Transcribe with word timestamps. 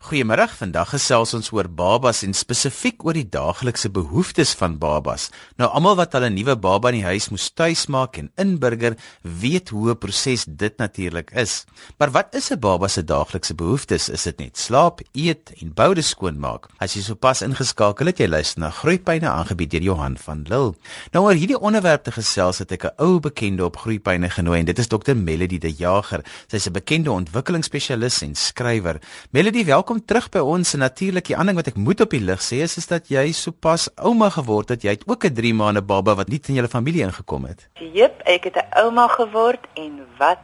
Goeiemôre. 0.00 0.46
Vandag 0.56 0.94
gesels 0.94 1.34
ons 1.36 1.50
oor 1.52 1.66
babas 1.68 2.22
en 2.24 2.32
spesifiek 2.32 3.02
oor 3.04 3.12
die 3.12 3.26
daaglikse 3.28 3.90
behoeftes 3.92 4.54
van 4.56 4.78
babas. 4.80 5.26
Nou 5.60 5.66
almal 5.76 5.98
wat 5.98 6.14
hulle 6.16 6.30
nuwe 6.32 6.54
baba 6.56 6.88
in 6.88 7.02
die 7.02 7.04
huis 7.04 7.26
moes 7.28 7.50
tuismaak 7.52 8.16
en 8.16 8.30
inburger, 8.40 8.96
weet 9.20 9.68
hoe 9.68 9.90
'n 9.92 9.98
proses 10.00 10.46
dit 10.48 10.78
natuurlik 10.78 11.30
is. 11.36 11.66
Maar 11.98 12.10
wat 12.10 12.34
is 12.34 12.50
'n 12.50 12.58
baba 12.58 12.88
se 12.88 13.04
daaglikse 13.04 13.54
behoeftes? 13.54 14.08
Is 14.08 14.22
dit 14.22 14.38
net 14.38 14.58
slaap, 14.58 15.00
eet 15.12 15.52
en 15.60 15.74
boude 15.74 16.02
skoonmaak? 16.02 16.68
As 16.78 16.94
jy 16.94 17.02
sopas 17.02 17.42
ingeskakel 17.42 18.06
het, 18.06 18.18
jy 18.18 18.26
luister 18.26 18.60
na 18.60 18.70
Groeipyne 18.70 19.28
aangebied 19.28 19.70
deur 19.70 19.82
Johan 19.82 20.16
van 20.16 20.46
Lille. 20.48 20.74
Nou 21.12 21.24
oor 21.24 21.34
hierdie 21.34 21.60
onderwerp 21.60 22.04
te 22.04 22.12
gesels 22.12 22.58
het 22.58 22.72
ek 22.72 22.84
'n 22.84 22.96
ou 22.96 23.20
bekende 23.20 23.64
op 23.64 23.76
Groeipyne 23.76 24.30
genooi 24.30 24.60
en 24.60 24.64
dit 24.64 24.78
is 24.78 24.88
Dr 24.88 25.14
Melody 25.14 25.58
de 25.58 25.72
Jager. 25.72 26.24
Sy's 26.48 26.66
'n 26.66 26.72
bekende 26.72 27.12
ontwikkelingsspesialis 27.12 28.22
en 28.22 28.34
skrywer. 28.34 28.98
Melody, 29.30 29.64
welkom 29.64 29.89
welkom 29.90 30.06
terug 30.06 30.28
by 30.30 30.40
ons 30.46 30.70
natuurlik 30.78 31.26
die 31.26 31.34
ander 31.34 31.50
ding 31.50 31.58
wat 31.58 31.68
ek 31.72 31.78
moet 31.82 31.98
op 32.04 32.12
die 32.14 32.20
lig 32.22 32.38
sê 32.46 32.60
is 32.62 32.76
is 32.78 32.86
dat 32.86 33.08
jy 33.10 33.32
sopas 33.34 33.88
ouma 33.98 34.28
geword 34.30 34.68
het. 34.70 34.84
Jy 34.86 34.92
het 34.94 35.02
ook 35.02 35.24
'n 35.26 35.34
3 35.34 35.54
maande 35.54 35.82
baba 35.82 36.14
wat 36.14 36.28
nie 36.28 36.38
in 36.46 36.54
julle 36.54 36.68
familie 36.68 37.02
ingekom 37.02 37.44
het. 37.44 37.66
Jep, 37.74 38.22
ek 38.24 38.44
het 38.44 38.56
'n 38.56 38.70
ouma 38.84 39.08
geword 39.08 39.66
en 39.74 40.06
wat 40.18 40.38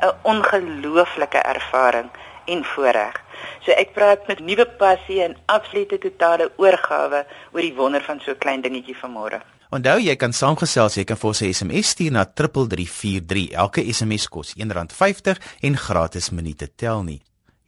'n 0.00 0.14
ongelooflike 0.22 1.38
ervaring 1.38 2.08
en 2.46 2.64
voorreg. 2.64 3.20
So 3.60 3.70
ek 3.72 3.92
praat 3.92 4.26
met 4.28 4.40
nuwe 4.40 4.66
passie 4.78 5.22
en 5.22 5.36
absolute 5.46 5.98
totale 5.98 6.50
oorgawe 6.56 7.26
oor 7.52 7.60
die 7.60 7.74
wonder 7.74 8.02
van 8.02 8.20
so 8.20 8.30
'n 8.30 8.38
klein 8.38 8.62
dingetjie 8.62 8.96
vanmôre. 8.96 9.40
Onthou 9.70 10.00
jy 10.00 10.16
kan 10.16 10.32
saamgesels, 10.32 10.94
jy 10.94 11.04
kan 11.04 11.16
vir 11.16 11.28
ons 11.28 11.40
'n 11.42 11.52
SMS 11.52 11.88
stuur 11.88 12.12
na 12.12 12.24
3343. 12.24 13.50
Elke 13.50 13.92
SMS 13.92 14.28
kos 14.28 14.54
R1.50 14.56 15.38
en 15.60 15.76
gratis 15.76 16.30
minute 16.30 16.74
tel 16.74 17.02
nie. 17.02 17.20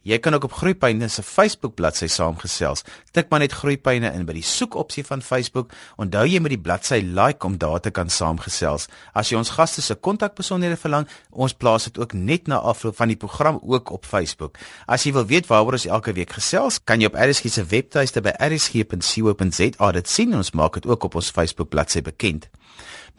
Jy 0.07 0.15
kan 0.23 0.33
ook 0.33 0.45
op 0.47 0.53
Groeipyne 0.55 1.09
se 1.11 1.23
Facebook 1.23 1.73
bladsy 1.75 2.07
saamgesels. 2.07 2.85
Tik 3.11 3.27
maar 3.29 3.41
net 3.43 3.51
Groeipyne 3.51 4.13
in 4.15 4.23
by 4.23 4.37
die 4.37 4.45
soekopsie 4.47 5.03
van 5.03 5.19
Facebook. 5.19 5.73
Onthou 5.99 6.23
jy 6.23 6.39
moet 6.39 6.53
die 6.53 6.61
bladsy 6.61 7.01
like 7.03 7.43
om 7.43 7.57
daar 7.59 7.81
te 7.83 7.91
kan 7.91 8.07
saamgesels. 8.07 8.87
As 9.11 9.27
jy 9.27 9.35
ons 9.41 9.51
gaste 9.57 9.83
se 9.83 9.97
kontakbesonderhede 9.99 10.79
verlang, 10.79 11.07
ons 11.31 11.51
plaas 11.53 11.89
dit 11.89 11.99
ook 11.99 12.15
net 12.15 12.47
na 12.47 12.61
afloop 12.63 12.95
van 12.95 13.11
die 13.11 13.19
program 13.19 13.59
ook 13.59 13.91
op 13.91 14.07
Facebook. 14.07 14.55
As 14.87 15.03
jy 15.03 15.11
wil 15.17 15.27
weet 15.27 15.49
waaroor 15.51 15.75
ons 15.75 15.89
elke 15.89 16.13
week 16.15 16.31
gesels, 16.37 16.79
kan 16.79 17.03
jy 17.03 17.09
op 17.11 17.17
RSG 17.19 17.51
se 17.51 17.65
webtuiste 17.67 18.23
by 18.23 18.31
rsg.co.za 18.39 19.91
dit 19.99 20.07
sien. 20.07 20.37
Ons 20.37 20.53
maak 20.55 20.79
dit 20.79 20.87
ook 20.87 21.09
op 21.09 21.19
ons 21.19 21.33
Facebook 21.35 21.73
bladsy 21.75 21.99
bekend. 22.05 22.47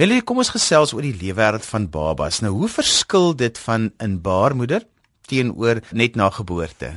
Jy 0.01 0.23
kom 0.25 0.41
ons 0.41 0.49
gesels 0.55 0.95
oor 0.97 1.05
die 1.05 1.13
lewenswêreld 1.13 1.67
van 1.69 1.91
babas. 1.93 2.41
Nou, 2.41 2.55
hoe 2.63 2.73
verskil 2.73 3.35
dit 3.37 3.61
van 3.67 3.91
in 4.01 4.17
baarmoeder? 4.25 4.89
Teenoor 5.31 5.81
net 5.91 6.19
na 6.19 6.31
geboorte? 6.31 6.91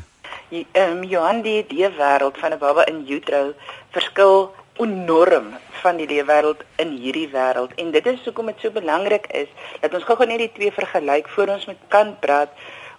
Ehm 0.54 0.98
um, 0.98 1.04
Johan 1.04 1.42
die 1.46 1.62
die 1.70 1.88
wêreld 2.00 2.38
van 2.42 2.54
'n 2.54 2.62
baba 2.66 2.86
in 2.92 3.06
utero 3.08 3.54
verskil 3.96 4.54
enorm 4.78 5.54
van 5.82 5.98
die 5.98 6.08
lewe 6.08 6.26
wêreld 6.32 6.62
in 6.82 6.94
hierdie 6.98 7.30
wêreld 7.34 7.74
en 7.82 7.92
dit 7.92 8.06
is 8.12 8.22
hoekom 8.26 8.50
dit 8.52 8.62
so 8.62 8.72
belangrik 8.72 9.28
is 9.42 9.50
dat 9.82 9.94
ons 9.94 10.06
gou-gou 10.08 10.28
net 10.30 10.42
die 10.42 10.54
twee 10.56 10.72
vergelyk 10.72 11.28
voor 11.36 11.54
ons 11.58 11.68
met 11.70 11.84
kan 11.96 12.16
praat 12.20 12.54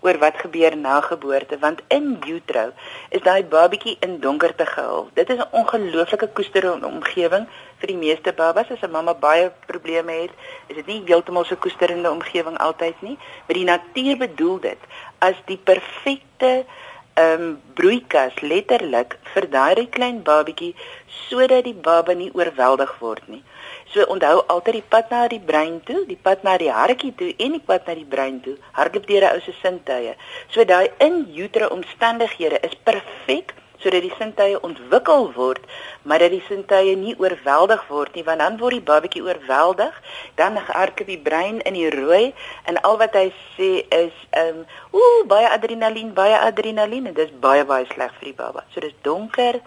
oor 0.05 0.19
wat 0.21 0.37
gebeur 0.37 0.77
na 0.77 1.01
geboorte 1.01 1.59
want 1.59 1.81
in 1.97 2.09
utero 2.29 2.65
is 3.17 3.25
daai 3.25 3.45
babatjie 3.55 3.97
in 4.07 4.19
donkerte 4.21 4.67
gehul. 4.67 5.09
Dit 5.19 5.31
is 5.31 5.39
'n 5.39 5.55
ongelooflike 5.61 6.29
koesterende 6.37 6.87
omgewing 6.87 7.47
vir 7.79 7.89
die 7.93 7.97
meeste 7.97 8.33
babas 8.33 8.71
as 8.71 8.83
'n 8.83 8.91
mamma 8.91 9.15
baie 9.15 9.51
probleme 9.67 10.13
het. 10.13 10.31
Is 10.69 10.77
dit 10.77 10.87
nie 10.87 11.03
heeltemal 11.07 11.45
so 11.45 11.57
koesterende 11.57 12.11
omgewing 12.11 12.59
altyd 12.59 13.03
nie, 13.03 13.19
maar 13.47 13.57
die 13.57 13.65
natuur 13.65 14.17
bedoel 14.17 14.61
dit 14.61 14.81
as 15.19 15.37
die 15.47 15.61
perfekte 15.71 16.65
ehm 17.15 17.43
um, 17.43 17.51
broeikas 17.79 18.41
letterlik 18.43 19.13
vir 19.33 19.45
daai 19.51 19.87
klein 19.97 20.17
babatjie 20.29 20.73
sodat 21.17 21.65
die 21.65 21.75
baba 21.89 22.15
nie 22.15 22.31
oorweldig 22.35 22.95
word 23.01 23.29
nie. 23.29 23.43
So 23.93 24.07
onthou 24.15 24.41
altyd 24.55 24.81
die 24.81 24.89
pad 24.95 25.13
na 25.15 25.21
die 25.31 25.39
brein 25.51 25.77
toe, 25.87 26.01
die 26.09 26.19
pad 26.29 26.43
na 26.43 26.57
die 26.59 26.73
hartjie 26.75 27.13
toe 27.21 27.31
en 27.39 27.55
die 27.55 27.63
pad 27.69 27.87
na 27.87 27.95
die 27.95 28.09
brein 28.15 28.41
toe. 28.47 28.57
Hardloop 28.79 29.07
deur 29.07 29.27
'n 29.29 29.37
ou 29.37 29.41
se 29.47 29.55
sintuie. 29.63 30.15
So 30.49 30.65
daai 30.65 30.91
in 31.07 31.21
utero 31.45 31.69
omstandighede 31.77 32.59
is 32.69 32.75
perfek 32.89 33.55
sodat 33.83 34.05
die 34.05 34.13
sintuie 34.19 34.61
ontwikkel 34.61 35.31
word, 35.35 35.65
maar 36.03 36.23
dat 36.23 36.33
die 36.35 36.43
sintuie 36.49 36.97
nie 36.97 37.15
oorweldig 37.19 37.83
word 37.89 38.15
nie, 38.15 38.25
want 38.25 38.43
dan 38.45 38.59
word 38.61 38.79
die 38.79 38.87
babatjie 38.91 39.25
oorweldig, 39.25 39.97
dan 40.41 40.57
hardloop 40.57 41.11
die 41.11 41.21
brein 41.21 41.61
in 41.69 41.79
die 41.79 41.91
rooi 41.91 42.33
en 42.71 42.81
al 42.83 42.99
wat 43.03 43.17
hy 43.19 43.29
sê 43.57 43.71
is 43.89 44.15
ehm 44.31 44.63
um, 44.63 44.67
ooh 44.95 45.25
baie 45.31 45.49
adrenalien, 45.51 46.15
baie 46.15 46.39
adrenalien 46.39 47.11
en 47.11 47.17
dis 47.17 47.33
baie 47.41 47.65
baie 47.65 47.87
sleg 47.93 48.15
vir 48.21 48.31
die 48.31 48.39
baba. 48.39 48.65
So 48.75 48.81
dis 48.81 48.95
donker, 49.03 49.61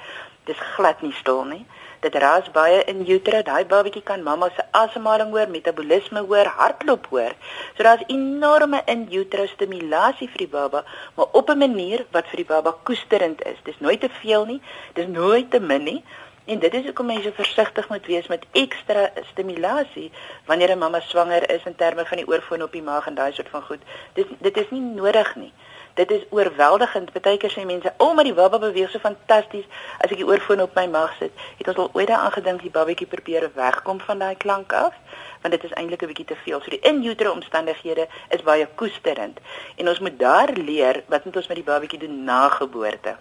dis 0.48 0.62
glad 0.76 1.04
nie 1.04 1.16
stil 1.20 1.44
nie. 1.46 1.66
Dit 2.02 2.16
raas 2.16 2.50
baie 2.54 2.84
in 2.92 3.00
utero. 3.08 3.42
Daai 3.42 3.64
babatjie 3.66 4.04
kan 4.04 4.24
mamma 4.24 4.50
se 4.56 4.64
asemhaling 4.72 5.32
hoor, 5.34 5.48
metabolisme 5.48 6.22
hoor, 6.28 6.46
hartklop 6.60 7.08
hoor. 7.10 7.34
So 7.78 7.84
daar's 7.84 8.06
enorme 8.08 8.82
in 8.86 9.08
utero 9.12 9.46
stimulasie 9.46 10.30
vir 10.30 10.46
die 10.46 10.52
baba, 10.52 10.84
maar 11.16 11.28
op 11.34 11.50
'n 11.50 11.58
manier 11.58 12.06
wat 12.12 12.28
vir 12.28 12.44
die 12.44 12.50
baba 12.54 12.76
koesterend 12.84 13.42
is. 13.46 13.58
Dis 13.64 13.80
nooit 13.80 14.00
te 14.02 14.10
veel 14.22 14.46
nie, 14.46 14.62
dis 14.94 15.08
nooit 15.08 15.52
te 15.52 15.60
min 15.60 15.84
nie. 15.84 16.04
En 16.48 16.60
dit 16.60 16.74
is 16.74 16.84
hoekom 16.84 17.06
mense 17.06 17.32
versigtig 17.32 17.90
moet 17.90 18.06
wees 18.06 18.28
met 18.28 18.46
ekstra 18.52 19.10
stimulasie 19.32 20.12
wanneer 20.46 20.72
'n 20.72 20.78
mamma 20.78 21.00
swanger 21.00 21.50
is 21.52 21.66
in 21.66 21.76
terme 21.76 22.06
van 22.06 22.18
die 22.18 22.28
oorfoon 22.28 22.64
op 22.64 22.72
die 22.72 22.82
maag 22.82 23.08
en 23.08 23.16
daai 23.16 23.34
soort 23.34 23.50
van 23.50 23.62
goed. 23.62 23.82
Dit 24.14 24.28
dit 24.40 24.58
is 24.58 24.70
nie 24.70 24.82
nodig 24.82 25.36
nie 25.36 25.54
dit 25.98 26.12
is 26.12 26.26
oorweldigend. 26.30 27.12
Partykeer 27.12 27.52
sê 27.52 27.66
mense, 27.66 27.94
"O, 27.98 28.06
oh, 28.06 28.16
maar 28.16 28.24
die 28.24 28.34
baba 28.34 28.60
beweeg 28.60 28.90
so 28.90 29.00
fantasties 29.00 29.66
as 29.98 30.12
ek 30.12 30.18
die 30.18 30.28
oorfoon 30.28 30.62
op 30.62 30.76
my 30.76 30.88
maag 30.88 31.16
sit." 31.20 31.32
Het 31.58 31.68
ons 31.68 31.78
al 31.78 31.90
ooit 31.94 32.08
daaraan 32.08 32.32
gedink 32.32 32.62
die 32.62 32.72
babatjie 32.72 33.08
probeer 33.08 33.52
wegkom 33.54 34.00
van 34.00 34.20
daai 34.20 34.36
klank 34.36 34.74
af? 34.74 34.94
Want 35.42 35.54
dit 35.54 35.64
is 35.64 35.72
eintlik 35.72 36.02
'n 36.02 36.08
bietjie 36.08 36.26
te 36.26 36.36
veel. 36.36 36.62
So 36.62 36.70
die 36.70 36.80
in-utero 36.80 37.32
omstandighede 37.32 38.08
is 38.30 38.42
baie 38.42 38.68
koesterend. 38.76 39.40
En 39.76 39.88
ons 39.88 40.00
moet 40.00 40.20
daar 40.20 40.52
leer 40.54 41.04
wat 41.08 41.26
moet 41.26 41.36
ons 41.36 41.48
met 41.48 41.58
die 41.58 41.66
babatjie 41.66 42.00
doen 42.00 42.24
na 42.24 42.50
geboorte. 42.50 43.16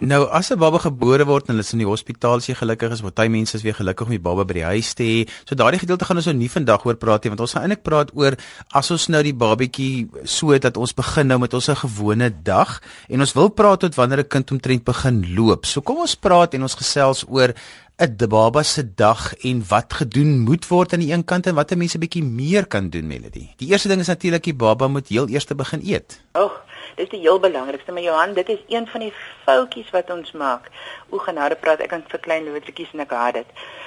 Nou 0.00 0.24
as 0.32 0.48
'n 0.50 0.56
baba 0.56 0.78
gebore 0.78 1.26
word 1.26 1.48
en 1.48 1.52
hulle 1.52 1.60
is 1.60 1.72
in 1.72 1.78
die 1.80 1.86
hospitaal, 1.86 2.38
is 2.38 2.46
jy 2.46 2.54
gelukkig 2.54 2.92
is, 2.92 3.02
party 3.02 3.28
mense 3.28 3.54
is 3.54 3.62
weer 3.62 3.74
gelukkig 3.74 4.06
om 4.06 4.10
die 4.16 4.18
baba 4.18 4.44
by 4.44 4.54
die 4.54 4.64
huis 4.64 4.94
te 4.94 5.02
hê. 5.04 5.28
So 5.44 5.54
daardie 5.54 5.78
gedeelte 5.78 6.06
gaan 6.06 6.16
ons 6.16 6.24
nou 6.24 6.36
nie 6.36 6.48
vandag 6.48 6.86
oor 6.86 6.96
praat 6.96 7.24
nie, 7.24 7.28
want 7.28 7.40
ons 7.40 7.52
gaan 7.52 7.68
eintlik 7.68 7.82
praat 7.82 8.08
oor 8.16 8.34
as 8.72 8.90
ons 8.90 9.08
nou 9.08 9.22
die 9.22 9.34
babatjie 9.34 10.08
so 10.24 10.56
dat 10.58 10.78
ons 10.78 10.94
begin 10.94 11.26
nou 11.26 11.38
met 11.38 11.52
ons 11.52 11.68
'n 11.68 11.76
gewone 11.76 12.30
dag 12.42 12.80
en 13.10 13.20
ons 13.20 13.34
wil 13.34 13.50
praat 13.50 13.80
tot 13.80 13.94
wanneer 13.94 14.20
'n 14.20 14.28
kind 14.28 14.50
omtrent 14.52 14.84
begin 14.84 15.34
loop. 15.36 15.66
So 15.66 15.82
kom 15.82 15.98
ons 15.98 16.14
praat 16.14 16.54
en 16.54 16.62
ons 16.62 16.74
gesels 16.74 17.24
oor 17.28 17.52
'n 18.00 18.28
baba 18.28 18.62
se 18.62 18.94
dag 18.94 19.34
en 19.44 19.62
wat 19.68 19.92
gedoen 19.92 20.38
moet 20.38 20.66
word 20.68 20.92
aan 20.92 21.04
die 21.04 21.12
een 21.12 21.24
kant 21.24 21.46
en 21.46 21.54
wat 21.54 21.70
'n 21.70 21.78
mens 21.78 21.94
'n 21.94 21.98
bietjie 22.00 22.24
meer 22.24 22.66
kan 22.66 22.88
doen, 22.88 23.06
Melody. 23.06 23.46
Die 23.56 23.68
eerste 23.68 23.88
ding 23.88 24.00
is 24.00 24.06
natuurlik 24.06 24.42
die 24.42 24.54
baba 24.54 24.88
moet 24.88 25.08
heel 25.08 25.28
eers 25.28 25.44
begin 25.44 25.80
eet. 25.84 26.20
Ag, 26.32 26.64
dis 26.96 27.08
die 27.08 27.20
heel 27.20 27.40
belangrikste, 27.40 27.92
maar 27.92 28.02
Johan, 28.02 28.34
dit 28.34 28.48
is 28.48 28.58
een 28.68 28.86
van 28.86 29.00
die 29.00 29.12
foutjies 29.44 29.90
wat 29.90 30.10
ons 30.10 30.32
maak. 30.32 30.70
O, 31.08 31.18
genade 31.18 31.56
praat, 31.56 31.80
ek 31.80 31.88
kan 31.88 32.02
vir 32.08 32.20
klein 32.20 32.44
loetjies 32.44 32.92
en 32.92 33.00
ek 33.00 33.10
haat 33.10 33.34
dit. 33.34 33.46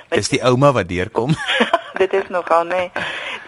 Dis 0.10 0.30
die 0.30 0.44
ouma 0.44 0.72
wat 0.72 0.88
deurkom. 0.88 1.34
dit 2.04 2.14
is 2.14 2.28
nogal 2.30 2.64
nee. 2.64 2.92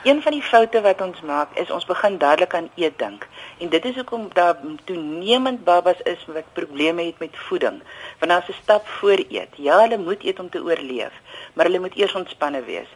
Een 0.05 0.21
van 0.21 0.31
die 0.31 0.41
foute 0.41 0.81
wat 0.81 1.01
ons 1.01 1.21
maak 1.21 1.55
is 1.57 1.71
ons 1.73 1.85
begin 1.85 2.17
dadelik 2.21 2.53
aan 2.53 2.69
eet 2.75 2.97
dink. 3.01 3.27
En 3.57 3.69
dit 3.69 3.85
is 3.85 3.95
hoekom 3.95 4.27
daar 4.33 4.57
toenemend 4.85 5.63
babas 5.63 6.01
is 6.03 6.25
wat 6.27 6.53
probleme 6.53 7.07
het 7.07 7.19
met 7.19 7.37
voeding. 7.47 7.81
Want 8.19 8.31
as 8.31 8.49
'n 8.49 8.61
stap 8.61 8.87
voor 8.87 9.23
eet. 9.29 9.49
Ja, 9.55 9.79
hulle 9.81 9.97
moet 9.97 10.23
eet 10.23 10.39
om 10.39 10.49
te 10.55 10.63
oorleef, 10.63 11.21
maar 11.53 11.69
hulle 11.69 11.83
moet 11.83 11.99
eers 11.99 12.15
ontspanne 12.15 12.63
wees. 12.65 12.91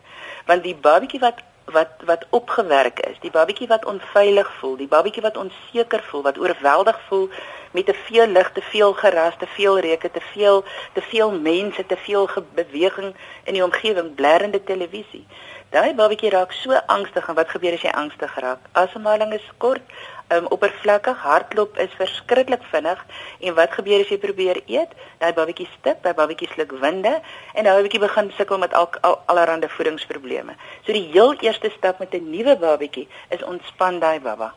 Want 0.49 0.63
die 0.63 0.75
babatjie 0.87 1.21
wat 1.27 1.45
wat 1.69 2.01
wat 2.05 2.25
opgewerk 2.33 2.99
is, 3.05 3.19
die 3.21 3.31
babatjie 3.31 3.67
wat 3.69 3.85
onveilig 3.85 4.47
voel, 4.59 4.75
die 4.79 4.89
babatjie 4.89 5.21
wat 5.21 5.37
onseker 5.37 6.01
voel, 6.09 6.23
wat 6.25 6.39
oorweldig 6.41 6.97
voel 7.07 7.29
met 7.71 7.85
te 7.85 7.93
veel 7.93 8.27
lig, 8.27 8.51
te 8.51 8.61
veel 8.61 8.93
geras, 8.93 9.37
te 9.37 9.47
veel 9.47 9.79
reuke, 9.79 10.11
te 10.11 10.21
veel 10.33 10.63
te 10.93 11.01
veel 11.01 11.31
mense, 11.31 11.85
te 11.85 11.97
veel 11.97 12.29
beweging 12.53 13.13
in 13.43 13.53
die 13.53 13.63
omgewing, 13.63 14.15
blerrende 14.15 14.63
televisie. 14.63 15.25
Daai 15.69 15.93
babatjie 15.93 16.31
raak 16.33 16.53
so 16.57 16.73
angstig 16.89 17.27
en 17.29 17.35
wat 17.37 17.51
gebeur 17.53 17.75
as 17.77 17.83
jy 17.85 17.91
angstig 17.93 18.31
raak? 18.41 18.63
Asemhaling 18.73 19.35
is 19.37 19.45
kort, 19.61 19.91
um, 20.33 20.47
oppervlakkig, 20.55 21.19
hartklop 21.21 21.77
is 21.77 21.93
verskriklik 21.99 22.63
vinnig 22.71 23.03
en 23.45 23.53
wat 23.59 23.77
gebeur 23.77 24.01
as 24.01 24.09
jy 24.09 24.17
probeer 24.17 24.57
eet? 24.65 24.97
Daai 25.21 25.29
babatjie 25.37 25.69
stip, 25.75 26.01
daai 26.01 26.15
babatjie 26.17 26.49
sluk 26.55 26.73
winde 26.81 27.13
en 27.53 27.69
daai 27.69 27.75
babatjie 27.83 28.01
begin 28.01 28.33
sukkel 28.39 28.57
met 28.65 28.73
al 28.73 28.89
al 29.05 29.19
allerlei 29.29 29.69
voedingsprobleme. 29.77 30.57
So 30.87 30.97
die 30.97 31.05
heel 31.13 31.37
eerste 31.37 31.69
stap 31.77 32.01
met 32.01 32.17
'n 32.17 32.31
nuwe 32.33 32.57
babatjie 32.57 33.07
is 33.29 33.43
ontspan 33.43 33.99
daai 33.99 34.19
baba. 34.19 34.53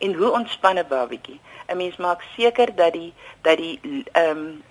En 0.00 0.14
hoe 0.14 0.32
ontspan 0.32 0.78
'n 0.78 0.88
babatjie? 0.88 1.40
'n 1.68 1.76
Mens 1.76 1.96
maak 1.96 2.24
seker 2.36 2.74
dat 2.74 2.92
die 2.92 3.12
dat 3.42 3.56
die 3.58 3.80
ehm 4.12 4.30
um, 4.30 4.62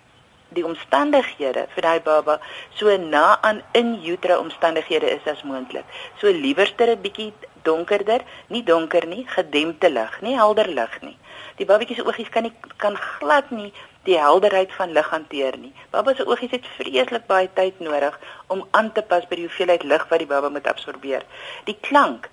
die 0.54 0.66
omstandighede 0.66 1.68
vir 1.76 1.86
daai 1.88 2.00
baba 2.06 2.40
so 2.80 2.98
na 2.98 3.40
aan 3.42 3.62
in 3.74 3.96
utero 4.04 4.40
omstandighede 4.40 5.10
is 5.16 5.28
as 5.28 5.44
moontlik. 5.44 5.86
So 6.20 6.28
liewerster 6.28 6.90
'n 6.90 7.02
bietjie 7.02 7.34
donkerder, 7.64 8.22
nie 8.48 8.64
donker 8.64 9.08
nie, 9.08 9.26
gedempte 9.28 9.90
lig, 9.90 10.22
nie 10.22 10.36
helder 10.36 10.68
lig 10.68 11.02
nie. 11.02 11.18
Die 11.58 11.66
babatjie 11.66 11.96
se 11.96 12.06
oogies 12.06 12.30
kan 12.30 12.44
nie 12.44 12.54
kan 12.78 12.96
glad 12.96 13.52
nie 13.52 13.74
die 14.04 14.18
helderheid 14.20 14.72
van 14.74 14.92
lig 14.92 15.10
hanteer 15.10 15.58
nie. 15.58 15.74
Baba 15.92 16.14
se 16.14 16.26
oogies 16.28 16.52
het 16.52 16.66
vreeslik 16.78 17.28
baie 17.28 17.50
tyd 17.54 17.80
nodig 17.80 18.20
om 18.48 18.68
aan 18.72 18.92
te 18.92 19.02
pas 19.02 19.28
by 19.28 19.36
die 19.36 19.48
hoeveelheid 19.48 19.84
lig 19.84 20.08
wat 20.10 20.20
die 20.20 20.28
baba 20.28 20.50
moet 20.50 20.68
absorbeer. 20.68 21.24
Die 21.66 21.78
klank 21.88 22.30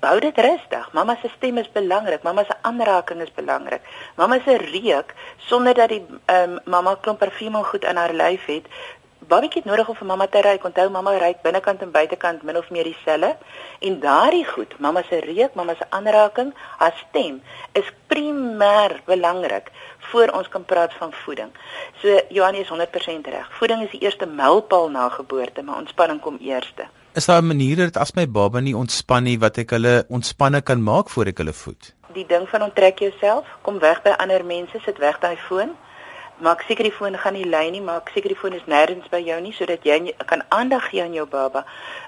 hou 0.00 0.18
dit 0.20 0.38
rustig. 0.38 0.92
Mamma 0.92 1.16
se 1.22 1.28
stem 1.36 1.58
is 1.58 1.70
belangrik. 1.72 2.22
Mamma 2.22 2.44
se 2.44 2.54
aanraking 2.62 3.20
is 3.22 3.32
belangrik. 3.34 3.82
Mamma 4.16 4.38
se 4.44 4.56
reuk 4.56 5.14
sonder 5.36 5.74
dat 5.74 5.88
die 5.88 6.04
ehm 6.24 6.50
um, 6.52 6.58
mamma 6.64 6.94
klomp 6.94 7.18
parfuum 7.18 7.62
goed 7.64 7.84
aan 7.84 7.96
haar 7.96 8.12
lyf 8.12 8.46
het. 8.46 8.66
Babatjie 9.28 9.60
het 9.60 9.64
nodig 9.64 9.88
om 9.88 9.96
vir 9.96 10.06
mamma 10.06 10.26
te 10.26 10.40
ry. 10.40 10.58
Onthou 10.62 10.88
mamma 10.90 11.16
ry 11.18 11.34
binnekant 11.42 11.82
en 11.82 11.90
buitekant 11.90 12.42
min 12.42 12.56
of 12.56 12.70
meer 12.70 12.84
dieselfde. 12.84 13.36
En 13.80 14.00
daardie 14.00 14.44
goed, 14.44 14.78
mamma 14.78 15.02
se 15.08 15.18
reuk, 15.20 15.54
mamma 15.54 15.74
se 15.74 15.86
aanraking, 15.90 16.54
haar 16.78 16.94
stem 17.08 17.42
is 17.72 17.92
primêr 18.06 19.00
belangrik 19.04 19.70
voor 19.98 20.28
ons 20.28 20.48
kan 20.48 20.64
praat 20.64 20.94
van 20.94 21.12
voeding. 21.12 21.50
So 22.00 22.20
Johannes 22.28 22.60
is 22.60 22.70
100% 22.70 23.28
reg. 23.30 23.50
Voeding 23.58 23.82
is 23.82 23.90
die 23.90 24.00
eerste 24.00 24.26
mylpaal 24.26 24.90
na 24.90 25.08
geboorte, 25.08 25.62
maar 25.62 25.76
ontspanning 25.76 26.20
kom 26.20 26.38
eerste. 26.40 26.88
Is 27.14 27.26
daar 27.26 27.42
'n 27.42 27.46
manier 27.46 27.76
dat 27.76 27.96
as 27.96 28.12
my 28.12 28.26
baba 28.28 28.60
nie 28.60 28.76
ontspan 28.76 29.22
nie, 29.22 29.38
wat 29.38 29.58
ek 29.58 29.70
hulle 29.70 30.04
ontspanne 30.08 30.60
kan 30.62 30.82
maak 30.82 31.08
voor 31.10 31.26
ek 31.26 31.38
hulle 31.38 31.52
voed? 31.52 31.94
Die 32.12 32.26
ding 32.26 32.48
van 32.48 32.62
onttrek 32.62 32.98
jouself, 32.98 33.46
kom 33.62 33.78
weg 33.78 34.02
by 34.02 34.10
ander 34.10 34.44
mense, 34.44 34.78
sit 34.84 34.98
weg 34.98 35.18
daai 35.18 35.36
foon. 35.36 35.70
Maak 36.38 36.62
seker 36.62 36.84
die 36.84 36.92
foon 36.92 37.18
gaan 37.18 37.32
nie 37.32 37.48
lei 37.48 37.70
nie, 37.70 37.80
maak 37.80 38.08
seker 38.14 38.28
die 38.28 38.38
foon 38.38 38.52
is 38.52 38.66
nêrens 38.66 39.08
by 39.10 39.22
jou 39.24 39.40
nie 39.40 39.52
sodat 39.52 39.84
jy 39.84 40.14
kan 40.26 40.42
aandag 40.48 40.90
gee 40.90 41.02
aan 41.02 41.12
jou 41.12 41.26
baba. 41.26 41.64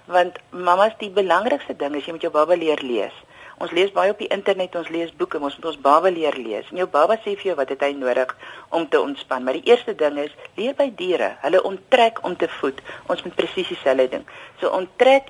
Want 0.06 0.38
mamma's 0.50 0.92
die 0.98 1.10
belangrikste 1.10 1.76
ding 1.76 1.94
is 1.94 2.04
jy 2.04 2.12
moet 2.12 2.22
jou 2.22 2.32
baba 2.32 2.54
leer 2.54 2.78
lees. 2.82 3.16
Ons 3.60 3.74
lees 3.76 3.90
baie 3.92 4.08
op 4.14 4.20
die 4.22 4.30
internet, 4.32 4.76
ons 4.80 4.88
lees 4.88 5.10
boeke, 5.20 5.36
ons 5.36 5.56
moet 5.58 5.66
ons 5.68 5.80
baba 5.84 6.08
leer 6.08 6.36
lees. 6.40 6.68
En 6.72 6.78
jou 6.80 6.86
baba 6.88 7.18
sê 7.20 7.34
vir 7.34 7.50
jou 7.50 7.56
wat 7.58 7.68
het 7.74 7.82
hy 7.84 7.90
nodig 7.92 8.30
om 8.76 8.86
te 8.88 9.00
ontspan. 9.00 9.44
Maar 9.44 9.58
die 9.58 9.68
eerste 9.68 9.92
ding 10.00 10.16
is 10.22 10.32
leer 10.56 10.72
by 10.78 10.86
diere. 10.96 11.34
Hulle 11.42 11.60
onttrek 11.68 12.22
om 12.24 12.36
te 12.40 12.48
voed. 12.60 12.80
Ons 13.12 13.20
moet 13.26 13.36
presies 13.36 13.68
dieselfde 13.68 14.08
ding. 14.14 14.24
So 14.62 14.72
onttrek 14.72 15.28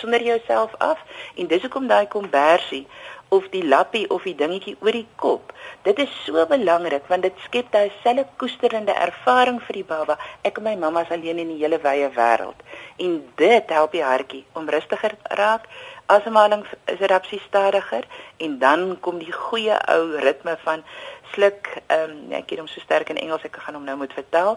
sonder 0.00 0.26
jouself 0.26 0.74
af 0.82 0.98
en 1.36 1.46
dis 1.46 1.62
hoekom 1.62 1.86
daai 1.86 2.10
kombersie 2.10 2.86
of 3.28 3.48
die 3.52 3.62
lappie 3.64 4.06
of 4.10 4.24
die 4.24 4.34
dingetjie 4.34 4.76
oor 4.80 4.96
die 4.96 5.06
kop. 5.20 5.52
Dit 5.84 6.00
is 6.02 6.12
so 6.24 6.44
belangrik 6.50 7.06
want 7.12 7.26
dit 7.26 7.44
skep 7.44 7.70
daai 7.74 7.92
selfe 8.02 8.26
koesterende 8.40 8.94
ervaring 8.96 9.60
vir 9.66 9.80
die 9.80 9.86
baba. 9.86 10.16
Ek 10.48 10.58
en 10.60 10.66
my 10.66 10.74
mamma 10.80 11.04
is 11.06 11.12
alleen 11.14 11.42
in 11.44 11.52
die 11.52 11.60
hele 11.60 11.80
wye 11.84 12.08
wêreld. 12.16 12.66
En 13.04 13.20
dit 13.40 13.76
help 13.76 13.94
die 13.94 14.04
hartjie 14.04 14.44
om 14.58 14.68
rustiger 14.68 15.14
raak. 15.38 15.68
Asemhaling 16.10 16.64
is 16.86 17.00
rapsie 17.10 17.40
stadiger 17.46 18.04
en 18.36 18.58
dan 18.58 18.96
kom 19.00 19.18
die 19.20 19.32
goeie 19.32 19.74
ou 19.92 20.16
ritme 20.16 20.54
van 20.64 20.84
sluk, 21.32 21.66
ehm 21.86 22.10
um, 22.10 22.30
ek 22.38 22.54
het 22.54 22.62
hom 22.62 22.68
so 22.72 22.80
sterk 22.80 23.10
in 23.12 23.18
Engels 23.20 23.42
ek 23.44 23.58
gaan 23.60 23.76
hom 23.76 23.84
nou 23.84 23.96
moet 24.00 24.14
vertel. 24.16 24.56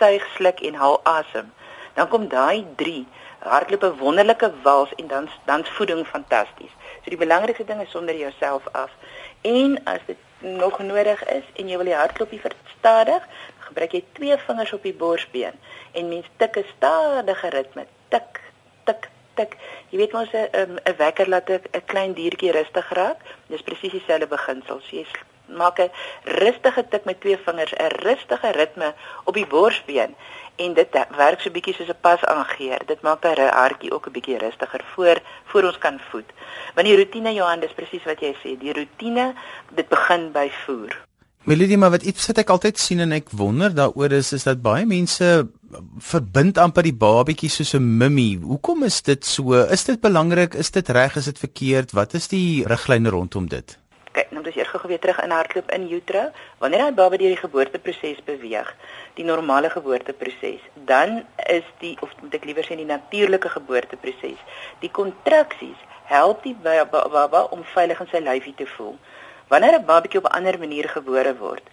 Suig, 0.00 0.24
sluk 0.34 0.58
en 0.66 0.78
haal 0.80 0.98
asem. 1.06 1.52
Dan 1.94 2.08
kom 2.10 2.26
daai 2.32 2.66
3 2.80 3.06
hardloop 3.38 3.84
'n 3.86 3.98
wonderlike 3.98 4.50
wals 4.62 4.94
en 4.94 5.06
dan 5.06 5.28
dan 5.46 5.64
voeding 5.64 6.02
fantasties. 6.06 6.74
So 7.02 7.14
die 7.14 7.22
belangrikste 7.24 7.64
ding 7.64 7.80
is 7.80 7.90
sonder 7.90 8.16
jouself 8.16 8.66
af. 8.72 8.90
En 9.42 9.78
as 9.84 10.02
dit 10.06 10.16
nog 10.38 10.78
nodig 10.78 11.24
is 11.24 11.44
en 11.54 11.68
jy 11.68 11.76
wil 11.76 11.90
die 11.92 11.94
hartklopie 11.94 12.40
verstadig, 12.40 13.22
gebruik 13.58 13.92
jy 13.92 14.04
twee 14.12 14.36
vingers 14.36 14.72
op 14.72 14.82
die 14.82 14.94
borsbeen 14.94 15.54
en 15.92 16.08
mens 16.08 16.26
tik 16.36 16.56
'n 16.56 16.66
stadige 16.76 17.48
ritme. 17.48 17.86
Tik, 18.08 18.40
tik, 18.84 19.08
tik. 19.38 19.56
Jy 19.90 19.98
weet 20.02 20.12
mos 20.16 20.34
'n 20.34 20.78
'n 20.90 20.96
wekker 20.98 21.28
laat 21.28 21.50
'n 21.50 21.86
klein 21.86 22.12
diertjie 22.18 22.52
rustig 22.52 22.88
raak. 23.00 23.18
Dis 23.46 23.62
presies 23.62 23.92
dieselfde 23.96 24.26
beginsel. 24.26 24.80
So 24.80 24.96
jy 24.96 25.06
maak 25.48 25.78
'n 25.78 25.90
rustige 26.24 26.88
tik 26.88 27.04
met 27.04 27.20
twee 27.20 27.38
vingers, 27.46 27.72
'n 27.72 27.94
rustige 28.06 28.50
ritme 28.50 28.94
op 29.24 29.34
die 29.34 29.46
borsbeen 29.46 30.14
en 30.56 30.74
dit 30.74 30.88
werk 31.16 31.40
so 31.40 31.50
bietjie 31.50 31.74
soos 31.74 31.88
'n 31.88 32.00
pas 32.00 32.22
aangeheer. 32.24 32.80
Dit 32.86 33.00
maak 33.00 33.24
'n 33.24 33.48
hartjie 33.62 33.92
ook 33.92 34.06
'n 34.06 34.12
bietjie 34.12 34.38
rustiger 34.38 34.82
voor 34.94 35.18
voor 35.44 35.62
ons 35.62 35.78
kan 35.78 36.00
voed. 36.10 36.28
Want 36.74 36.86
die 36.86 36.96
rotine 36.96 37.32
Johan, 37.34 37.60
dis 37.60 37.72
presies 37.72 38.04
wat 38.04 38.20
jy 38.20 38.34
sê, 38.42 38.58
die 38.58 38.72
rotine 38.72 39.34
dit 39.74 39.88
begin 39.88 40.32
by 40.32 40.50
voer. 40.64 41.06
Melody, 41.44 41.76
maar 41.76 41.90
wat 41.90 42.02
iets 42.02 42.26
wat 42.26 42.38
ek 42.38 42.50
altyd 42.50 42.78
sien 42.78 43.00
en 43.00 43.12
ek 43.12 43.30
wonder 43.30 43.74
daaroor 43.74 44.12
is 44.12 44.32
is 44.32 44.42
dat 44.44 44.62
baie 44.62 44.84
mense 44.86 45.48
verbind 45.98 46.58
amper 46.58 46.82
die 46.82 46.94
babatjie 46.94 47.50
soos 47.50 47.74
'n 47.74 47.98
mummy. 47.98 48.38
Hoekom 48.42 48.84
is 48.84 49.02
dit 49.02 49.24
so? 49.24 49.52
Is 49.52 49.84
dit 49.84 50.00
belangrik? 50.00 50.54
Is 50.54 50.70
dit 50.70 50.88
reg? 50.88 51.16
Is 51.16 51.24
dit 51.24 51.38
verkeerd? 51.38 51.92
Wat 51.92 52.14
is 52.14 52.28
die 52.28 52.64
riglyne 52.66 53.10
rondom 53.10 53.48
dit? 53.48 53.78
kyk, 54.18 54.32
nou 54.34 54.42
dis 54.42 54.56
eers 54.58 54.70
gou 54.72 54.88
weer 54.90 55.00
terug 55.02 55.18
in 55.22 55.34
hardloop 55.34 55.70
in 55.74 55.86
utero. 55.92 56.24
Wanneer 56.62 56.82
daai 56.84 56.96
baba 56.98 57.18
deur 57.20 57.34
die 57.34 57.40
geboorteproses 57.40 58.22
beweeg, 58.26 58.70
die 59.18 59.26
normale 59.26 59.70
geboorteproses, 59.70 60.64
dan 60.88 61.22
is 61.46 61.66
die 61.82 61.94
of 62.02 62.14
moet 62.22 62.34
ek 62.38 62.48
liewer 62.48 62.66
sê 62.66 62.78
die 62.78 62.88
natuurlike 62.88 63.52
geboorteproses, 63.54 64.40
die 64.82 64.90
kontraksies 65.00 65.78
help 66.10 66.42
die 66.42 66.56
baba 66.64 67.44
om 67.54 67.62
veilig 67.74 68.00
in 68.04 68.10
sy 68.12 68.22
lyfie 68.24 68.56
te 68.58 68.66
voel. 68.76 68.96
Wanneer 69.52 69.78
'n 69.78 69.86
babatjie 69.86 70.20
op 70.20 70.30
'n 70.30 70.36
ander 70.38 70.58
manier 70.58 70.88
gebore 70.88 71.34
word, 71.38 71.64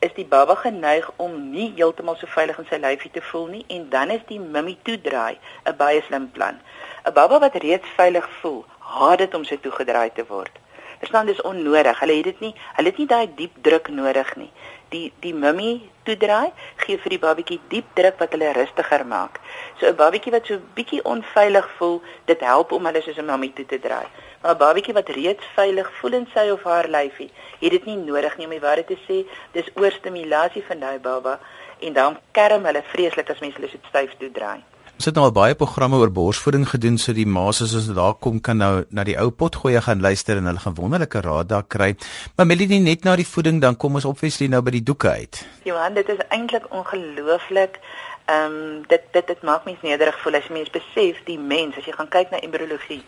is 0.00 0.12
die 0.16 0.24
baba 0.24 0.54
geneig 0.54 1.10
om 1.16 1.32
nie 1.52 1.66
heeltemal 1.76 2.16
so 2.16 2.28
veilig 2.34 2.58
in 2.62 2.68
sy 2.70 2.78
lyfie 2.80 3.10
te 3.12 3.20
voel 3.30 3.46
nie 3.54 3.64
en 3.76 3.82
dan 3.92 4.12
is 4.14 4.22
die 4.28 4.38
mummy 4.40 4.76
toedraai 4.88 5.36
'n 5.36 5.76
baie 5.76 6.00
slim 6.06 6.30
plan. 6.36 6.56
'n 7.04 7.12
Baba 7.12 7.38
wat 7.44 7.60
reeds 7.64 7.88
veilig 7.96 8.26
voel, 8.40 8.64
haat 8.78 9.18
dit 9.18 9.34
om 9.34 9.44
sy 9.44 9.56
toegedraai 9.56 10.10
te 10.14 10.24
word. 10.28 10.54
Verstaan 11.00 11.26
dis 11.26 11.42
onnodig. 11.42 12.00
Hulle 12.00 12.16
het 12.16 12.24
dit 12.24 12.40
nie, 12.40 12.54
hulle 12.76 12.88
het 12.88 12.98
nie 12.98 13.06
daai 13.06 13.28
diep 13.34 13.54
druk 13.64 13.88
nodig 13.88 14.36
nie. 14.36 14.50
Die 14.88 15.12
die 15.20 15.34
mummy 15.34 15.90
toedraai 16.04 16.52
gee 16.76 16.98
vir 16.98 17.10
die 17.10 17.22
babatjie 17.26 17.60
diep 17.68 17.94
druk 17.94 18.18
wat 18.20 18.32
hulle 18.36 18.52
rustiger 18.52 19.06
maak. 19.06 19.40
So 19.78 19.86
'n 19.86 19.96
babatjie 19.96 20.32
wat 20.32 20.46
so 20.46 20.58
bietjie 20.74 21.04
onveilig 21.04 21.70
voel, 21.78 22.02
dit 22.24 22.40
help 22.40 22.72
om 22.72 22.86
hulle 22.86 23.02
soos 23.02 23.18
'n 23.18 23.24
mummy 23.24 23.52
toe 23.54 23.66
te 23.66 23.78
draai. 23.78 24.06
Maar 24.42 24.54
'n 24.54 24.58
babatjie 24.58 24.94
wat 24.94 25.08
reeds 25.08 25.44
veilig 25.54 25.88
voel 26.00 26.12
in 26.12 26.28
sy 26.34 26.48
of 26.48 26.62
haar 26.62 26.88
lyfie, 26.88 27.30
het 27.60 27.70
dit 27.70 27.84
nie 27.84 27.96
nodig 27.96 28.36
nie 28.36 28.46
om 28.46 28.52
die 28.52 28.66
waarheid 28.66 28.86
te 28.86 28.98
sê. 29.08 29.28
Dis 29.52 29.68
oorstimulasie 29.74 30.64
van 30.68 30.78
daai 30.80 30.98
baba 30.98 31.38
en 31.80 31.92
dan 31.92 32.18
kerm 32.30 32.64
hulle 32.64 32.82
vreeslik 32.92 33.30
as 33.30 33.40
mense 33.40 33.56
hulle 33.56 33.68
so 33.68 33.78
styf 33.88 34.16
toedraai. 34.18 34.62
Ons 35.00 35.04
het 35.04 35.14
nou 35.14 35.24
al 35.24 35.32
baie 35.32 35.54
programme 35.54 35.96
oor 35.96 36.10
borsvoeding 36.12 36.66
gedoen 36.68 36.98
so 36.98 37.12
die 37.12 37.26
ma's 37.26 37.62
as 37.64 37.72
hulle 37.72 37.94
daar 37.94 38.14
kom 38.14 38.40
kan 38.40 38.56
nou 38.56 38.84
na 38.90 39.04
die 39.04 39.18
ou 39.20 39.30
potgoeie 39.30 39.80
gaan 39.80 40.00
luister 40.00 40.36
en 40.36 40.44
hulle 40.44 40.60
gaan 40.60 40.74
wonderlike 40.74 41.20
raad 41.20 41.48
daar 41.48 41.64
kry. 41.64 41.94
Maar 42.36 42.46
Melanie 42.46 42.80
net 42.80 43.04
na 43.04 43.16
die 43.16 43.26
voeding 43.26 43.60
dan 43.60 43.76
kom 43.76 43.94
ons 43.94 44.04
obviously 44.04 44.48
nou 44.48 44.62
by 44.62 44.70
die 44.70 44.82
doeke 44.82 45.08
uit. 45.08 45.46
Johan, 45.64 45.94
dit 45.94 46.08
is 46.08 46.20
eintlik 46.28 46.68
ongelooflik. 46.70 47.80
Ehm 48.24 48.52
um, 48.52 48.82
dit 48.88 49.02
dit 49.12 49.26
dit 49.26 49.42
maak 49.42 49.64
mens 49.64 49.80
nederig 49.82 50.20
voel 50.20 50.34
as 50.34 50.48
jy 50.48 50.52
mens 50.52 50.70
besef 50.70 51.24
die 51.24 51.38
mens 51.38 51.76
as 51.76 51.84
jy 51.84 51.92
gaan 51.92 52.08
kyk 52.08 52.30
na 52.30 52.40
embriologie 52.44 53.02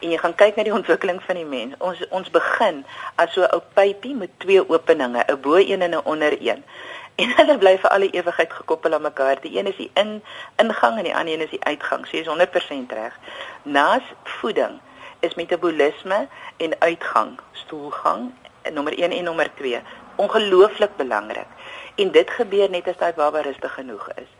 en 0.00 0.10
jy 0.10 0.18
gaan 0.18 0.34
kyk 0.34 0.56
na 0.56 0.64
die 0.66 0.74
ontwikkeling 0.74 1.20
van 1.22 1.36
die 1.36 1.46
mens. 1.48 1.74
Ons 1.78 2.02
ons 2.08 2.30
begin 2.30 2.84
as 3.16 3.32
so 3.32 3.42
'n 3.42 3.54
ou 3.54 3.62
pypie 3.74 4.14
met 4.14 4.30
twee 4.38 4.62
openinge, 4.68 5.24
'n 5.28 5.40
bo 5.40 5.56
een 5.56 5.82
en 5.82 5.94
'n 5.94 6.04
onder 6.04 6.36
een 6.40 6.64
en 7.22 7.32
hulle 7.36 7.58
bly 7.58 7.78
vir 7.78 7.90
alle 7.90 8.10
ewigheid 8.10 8.52
gekoppel 8.52 8.94
aan 8.94 9.02
mekaar. 9.02 9.40
Die 9.40 9.58
een 9.58 9.66
is 9.66 9.76
die 9.76 9.90
in 9.94 10.22
ingang 10.56 10.98
en 10.98 11.04
die 11.04 11.16
ander 11.16 11.34
een 11.34 11.40
is 11.40 11.50
die 11.50 11.64
uitgang. 11.64 12.06
So 12.06 12.16
jy 12.16 12.22
is 12.22 12.32
100% 12.32 12.92
reg. 12.92 13.18
Naas 13.62 14.02
voeding 14.24 14.80
is 15.20 15.34
metabolisme 15.34 16.28
en 16.56 16.80
uitgang, 16.80 17.38
stoelgang, 17.52 18.32
nommer 18.72 18.92
1 18.98 19.12
en 19.12 19.24
nommer 19.24 19.50
2 19.54 19.80
ongelooflik 20.16 20.96
belangrik. 20.96 21.46
En 21.94 22.10
dit 22.10 22.30
gebeur 22.30 22.70
net 22.70 22.88
as 22.88 22.96
daai 22.96 23.12
baba 23.12 23.40
rustig 23.40 23.74
genoeg 23.74 24.08
is. 24.16 24.30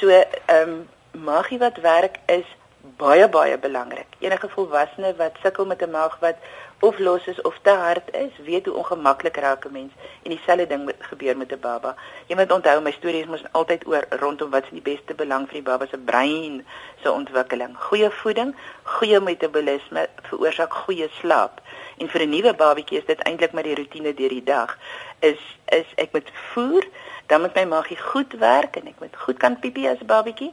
So 0.00 0.08
ehm 0.08 0.68
um, 0.68 0.88
magie 1.24 1.58
wat 1.58 1.76
werk 1.76 2.18
is 2.26 2.46
baie 2.84 3.28
baie 3.28 3.58
belangrik. 3.58 4.06
Enige 4.18 4.48
volwassene 4.48 5.14
wat 5.16 5.36
sukkel 5.42 5.66
met 5.66 5.82
'n 5.82 5.90
maag 5.90 6.18
wat 6.20 6.36
of 6.80 6.98
los 6.98 7.26
is 7.26 7.40
of 7.40 7.58
te 7.62 7.70
hard 7.70 8.14
is, 8.14 8.30
weet 8.44 8.66
hoe 8.66 8.74
ongemaklik 8.74 9.36
raak 9.36 9.64
'n 9.64 9.72
mens 9.72 9.92
en 10.22 10.30
dieselfde 10.30 10.66
ding 10.66 10.92
gebeur 10.98 11.36
met 11.36 11.52
'n 11.52 11.60
baba. 11.60 11.96
Jy 12.26 12.36
moet 12.36 12.52
onthou 12.52 12.80
my 12.80 12.90
stories 12.90 13.26
moet 13.26 13.52
altyd 13.52 13.86
oor 13.86 14.04
rondom 14.10 14.50
wat 14.50 14.64
is 14.64 14.70
die 14.70 14.80
beste 14.92 15.14
belang 15.14 15.46
vir 15.46 15.54
die 15.54 15.62
baba 15.70 15.86
se 15.86 15.98
brein 15.98 16.66
se 17.02 17.12
ontwikkeling. 17.12 17.76
Goeie 17.78 18.10
voeding, 18.10 18.56
goeie 18.82 19.20
metabolisme 19.20 20.08
veroorsaak 20.22 20.74
goeie 20.74 21.08
slaap. 21.08 21.60
En 21.96 22.08
vir 22.08 22.20
'n 22.20 22.28
nuwe 22.28 22.54
babatjie 22.54 22.98
is 22.98 23.06
dit 23.06 23.22
eintlik 23.22 23.52
maar 23.52 23.62
die 23.62 23.74
rotine 23.74 24.14
deur 24.14 24.28
die 24.28 24.44
dag. 24.44 24.78
Is 25.18 25.40
is 25.64 25.86
ek 25.94 26.12
moet 26.12 26.30
voer, 26.32 26.84
dan 27.26 27.40
moet 27.40 27.54
my 27.54 27.64
maagie 27.64 27.98
goed 28.00 28.32
werk 28.32 28.76
en 28.76 28.86
ek 28.86 28.98
moet 28.98 29.16
goed 29.16 29.36
kan 29.36 29.58
piepie 29.58 29.88
as 29.88 30.00
'n 30.00 30.06
babatjie 30.06 30.52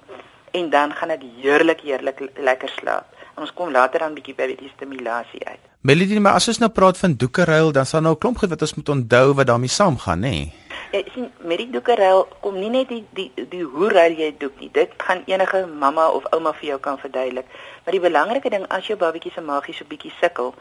en 0.52 0.70
dan 0.70 0.94
gaan 0.94 1.10
ek 1.10 1.24
heerlik 1.42 1.82
heerlik 1.82 2.24
lekker 2.36 2.70
slaap. 2.80 3.06
En 3.36 3.44
ons 3.48 3.54
kom 3.54 3.72
later 3.72 4.00
dan 4.00 4.14
bietjie 4.14 4.36
by 4.36 4.50
die 4.56 4.72
stimulasie 4.76 5.46
uit. 5.48 5.60
Melody, 5.82 6.20
maar 6.20 6.38
as 6.38 6.48
ons 6.52 6.60
nou 6.62 6.70
praat 6.70 6.98
van 6.98 7.16
doekeruil, 7.18 7.72
dan 7.72 7.86
sal 7.86 8.02
nou 8.02 8.14
'n 8.14 8.18
klomp 8.18 8.38
goed 8.38 8.50
wat 8.50 8.62
ons 8.62 8.76
moet 8.76 8.90
onthou 8.90 9.34
wat 9.34 9.48
daarmee 9.48 9.70
saamgaan, 9.70 10.20
nê? 10.20 10.30
Nee? 10.30 10.54
Ja, 10.92 11.02
sien, 11.14 11.32
met 11.40 11.58
die 11.58 11.70
doekeruil 11.70 12.28
kom 12.42 12.60
nie 12.60 12.70
net 12.70 12.90
die 12.90 13.06
die 13.16 13.32
die 13.50 13.64
hoe 13.64 13.90
ruil 13.90 14.12
jy 14.12 14.36
doek 14.38 14.60
nie. 14.60 14.70
Dit 14.72 14.90
gaan 14.98 15.24
enige 15.26 15.66
mamma 15.66 16.10
of 16.10 16.26
ouma 16.36 16.52
vir 16.54 16.68
jou 16.68 16.80
kan 16.80 17.00
verduidelik. 17.00 17.46
Maar 17.84 17.94
die 17.96 18.02
belangrike 18.04 18.50
ding 18.50 18.66
as 18.68 18.88
jou 18.88 18.98
babatjie 18.98 19.32
se 19.32 19.42
maagie 19.42 19.74
so 19.74 19.86
bietjie 19.88 20.12
sukkel, 20.20 20.54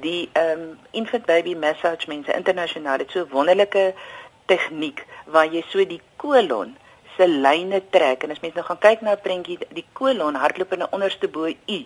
die 0.00 0.30
ehm 0.32 0.60
um, 0.60 0.78
infant 0.90 1.26
baby 1.26 1.54
massage 1.54 2.08
mense 2.08 2.32
internasionaal 2.32 2.98
het 2.98 3.10
so 3.10 3.26
wonderlike 3.30 3.94
tegniek 4.46 5.04
waar 5.26 5.46
jy 5.52 5.62
so 5.68 5.84
die 5.84 6.00
kolon 6.16 6.76
se 7.16 7.28
lyne 7.28 7.82
trek 7.90 8.22
en 8.22 8.30
as 8.30 8.40
mens 8.40 8.54
nou 8.54 8.64
gaan 8.64 8.78
kyk 8.78 9.00
na 9.00 9.12
'n 9.12 9.24
prentjie 9.26 9.58
die 9.70 9.86
kolon 9.92 10.34
hardloop 10.34 10.72
in 10.72 10.82
'n 10.82 10.92
onderste 10.92 11.28
bo 11.28 11.46
U 11.48 11.80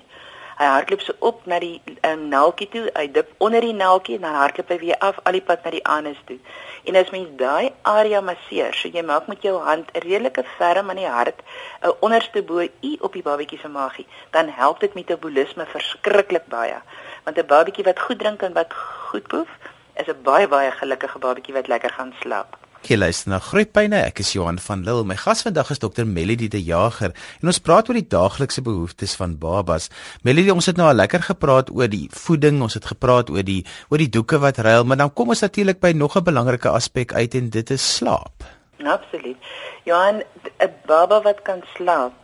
Hy 0.59 0.67
hardloop 0.67 1.03
so 1.07 1.15
op 1.23 1.45
na 1.47 1.61
die 1.63 1.77
um, 2.03 2.25
naaltjie 2.33 2.67
toe, 2.73 2.81
hy 2.97 3.05
dip 3.15 3.29
onder 3.47 3.63
die 3.63 3.77
naaltjie 3.79 4.17
en 4.17 4.25
dan 4.27 4.35
hardloop 4.35 4.73
hy 4.75 4.79
weer 4.81 4.99
af 5.07 5.21
al 5.23 5.39
die 5.39 5.43
pad 5.51 5.63
na 5.63 5.71
die 5.71 5.85
anus 5.87 6.19
toe. 6.27 6.35
En 6.91 6.99
as 6.99 7.13
mens 7.15 7.31
daai 7.39 7.71
area 7.87 8.19
masseer, 8.27 8.75
so 8.75 8.91
jy 8.91 9.05
maak 9.07 9.31
met 9.31 9.47
jou 9.47 9.55
hand 9.63 9.95
'n 9.95 10.03
redelike 10.03 10.43
ferm 10.57 10.91
aan 10.91 10.99
die 10.99 11.07
hart, 11.07 11.47
'n 11.87 11.95
onderste 12.09 12.43
bo 12.43 12.67
u 12.67 12.93
op 13.07 13.13
die 13.13 13.23
babatjie 13.23 13.63
se 13.63 13.69
maagie, 13.69 14.07
dan 14.35 14.51
help 14.51 14.81
dit 14.81 14.99
metabolisme 14.99 15.67
verskriklik 15.67 16.51
baie. 16.51 16.83
Want 17.25 17.39
'n 17.39 17.47
babatjie 17.47 17.85
wat 17.85 18.01
goed 18.01 18.19
drink 18.19 18.43
en 18.43 18.53
wat 18.53 18.75
goed 18.75 19.29
poef, 19.29 19.49
is 19.95 20.09
'n 20.09 20.23
baie 20.23 20.49
baie 20.49 20.71
gelukkige 20.71 21.19
babatjie 21.19 21.55
wat 21.55 21.69
lekker 21.69 21.91
gaan 21.91 22.15
slaap. 22.21 22.58
Jy 22.87 22.97
luister 22.97 23.33
na 23.33 23.41
Groepyne. 23.43 23.99
Ek 24.07 24.21
is 24.23 24.31
Johan 24.37 24.61
van 24.63 24.85
Lille. 24.87 25.03
My 25.05 25.17
gas 25.19 25.43
vandag 25.43 25.73
is 25.75 25.81
Dr. 25.83 26.07
Melody 26.07 26.47
de 26.49 26.61
Jager 26.63 27.11
en 27.41 27.51
ons 27.51 27.59
praat 27.59 27.91
oor 27.91 27.99
die 27.99 28.07
daaglikse 28.07 28.63
behoeftes 28.65 29.17
van 29.19 29.35
babas. 29.41 29.89
Melody, 30.23 30.53
ons 30.55 30.71
het 30.71 30.79
nou 30.79 30.87
al 30.87 31.01
lekker 31.01 31.27
gepraat 31.27 31.73
oor 31.75 31.91
die 31.91 32.07
voeding, 32.15 32.63
ons 32.63 32.79
het 32.79 32.87
gepraat 32.87 33.33
oor 33.35 33.43
die 33.43 33.65
oor 33.91 33.99
die 33.99 34.11
doeke 34.15 34.39
wat 34.41 34.63
ruil, 34.63 34.87
maar 34.87 35.01
dan 35.03 35.11
kom 35.11 35.35
ons 35.35 35.43
natuurlik 35.43 35.83
by 35.83 35.91
nog 35.91 36.17
'n 36.17 36.25
belangrike 36.25 36.71
aspek 36.71 37.13
uit 37.13 37.35
en 37.35 37.51
dit 37.51 37.71
is 37.71 37.83
slaap. 37.97 38.47
Absoluut. 38.79 39.37
Johan, 39.85 40.23
'n 40.63 40.73
baba 40.87 41.21
wat 41.23 41.43
kan 41.43 41.61
slaap 41.75 42.15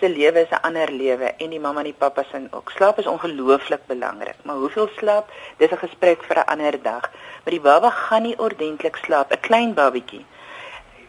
se 0.00 0.08
lewe 0.08 0.40
is 0.40 0.50
'n 0.50 0.62
ander 0.62 0.90
lewe 0.90 1.34
en 1.36 1.50
die 1.50 1.60
mamma 1.60 1.80
en 1.80 1.90
die 1.90 2.00
pappa 2.04 2.22
se 2.30 2.48
ook. 2.50 2.70
Slaap 2.70 2.98
is 2.98 3.06
ongelooflik 3.06 3.86
belangrik, 3.86 4.36
maar 4.42 4.56
hoeveel 4.56 4.88
slaap? 4.96 5.30
Dis 5.56 5.70
'n 5.70 5.84
gesprek 5.86 6.22
vir 6.22 6.36
'n 6.38 6.48
ander 6.52 6.82
dag. 6.82 7.10
Maar 7.42 7.54
die 7.56 7.60
baba 7.60 7.90
gaan 7.90 8.22
nie 8.22 8.38
ordentlik 8.38 8.96
slaap, 8.96 9.32
'n 9.32 9.40
klein 9.40 9.74
babatjie 9.74 10.24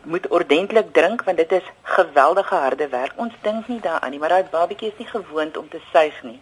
moet 0.08 0.27
ordentlik 0.27 0.94
drink 0.94 1.24
want 1.24 1.38
dit 1.38 1.51
is 1.51 1.63
geweldige 1.82 2.56
harde 2.56 2.88
werk. 2.88 3.12
Ons 3.15 3.34
dink 3.41 3.67
nie 3.67 3.79
daaraan 3.79 4.10
nie, 4.10 4.20
maar 4.20 4.29
daai 4.29 4.46
babatjie 4.51 4.88
is 4.88 4.98
nie 4.98 5.08
gewoond 5.08 5.58
om 5.58 5.70
te 5.70 5.82
suig 5.91 6.24
nie. 6.24 6.41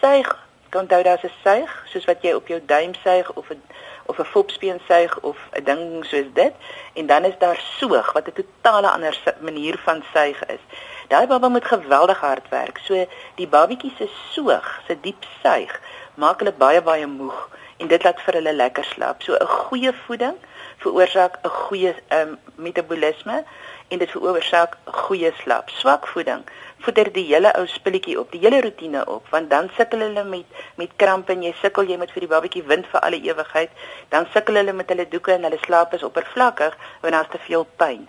Suig, 0.00 0.28
kan 0.68 0.80
onthou 0.80 1.02
daar's 1.02 1.22
'n 1.22 1.32
suig, 1.44 1.70
soos 1.86 2.04
wat 2.04 2.22
jy 2.22 2.32
op 2.32 2.46
jou 2.48 2.60
duim 2.66 2.94
suig 2.94 3.32
of 3.32 3.50
'n 3.50 3.62
of 4.06 4.18
'n 4.18 4.24
fopspeen 4.24 4.80
suig 4.88 5.20
of 5.20 5.38
'n 5.52 5.64
ding 5.64 6.04
soos 6.04 6.28
dit 6.32 6.52
en 6.92 7.06
dan 7.06 7.24
is 7.24 7.38
daar 7.38 7.60
soog 7.78 8.12
wat 8.12 8.26
'n 8.26 8.32
totale 8.32 8.90
ander 8.90 9.18
manier 9.40 9.78
van 9.78 10.04
suig 10.12 10.46
is. 10.46 10.64
Daai 11.10 11.26
baba 11.26 11.48
moet 11.48 11.64
geweldig 11.64 12.20
hard 12.20 12.48
werk. 12.48 12.78
So 12.86 13.06
die 13.34 13.48
babatjie 13.48 13.90
se 13.98 14.06
soog, 14.30 14.66
se 14.86 14.94
diep 15.02 15.24
suig, 15.42 15.72
maak 16.14 16.38
hulle 16.38 16.52
baie 16.54 16.82
baie 16.86 17.06
moeg 17.06 17.48
en 17.82 17.88
dit 17.90 18.04
laat 18.04 18.20
vir 18.26 18.38
hulle 18.38 18.52
lekker 18.54 18.84
slaap. 18.84 19.22
So 19.26 19.34
'n 19.34 19.46
goeie 19.46 19.92
voeding 20.06 20.36
veroorsaak 20.84 21.38
'n 21.42 21.48
goeie 21.48 21.94
um, 22.18 22.38
metabolisme 22.54 23.44
en 23.88 23.98
dit 23.98 24.10
veroorsaak 24.10 24.76
goeie 24.84 25.32
slaap. 25.42 25.70
Swak 25.70 26.06
voeding 26.06 26.44
voeder 26.84 27.12
die 27.12 27.26
hele 27.28 27.50
ou 27.58 27.66
spulletjie 27.66 28.18
op, 28.20 28.30
die 28.32 28.40
hele 28.40 28.60
rotine 28.60 29.02
op, 29.06 29.26
want 29.28 29.50
dan 29.50 29.68
sukkel 29.76 30.00
hulle 30.00 30.24
met 30.24 30.60
met 30.76 30.92
krampe 30.96 31.32
en 31.32 31.42
jy 31.42 31.52
sukkel 31.60 31.90
jy 31.90 31.96
met 32.00 32.12
vir 32.14 32.24
die 32.24 32.30
babatjie 32.30 32.62
wind 32.62 32.86
vir 32.92 33.00
alle 33.00 33.20
ewigheid, 33.20 33.70
dan 34.08 34.26
sukkel 34.32 34.54
hulle 34.62 34.72
met 34.72 34.88
hulle 34.88 35.08
doeke 35.08 35.32
en 35.32 35.42
hulle 35.48 35.58
slaap 35.66 35.94
is 35.94 36.06
oppervlakkig 36.06 36.76
want 37.00 37.14
daar's 37.14 37.32
te 37.34 37.42
veel 37.48 37.66
pyn. 37.76 38.08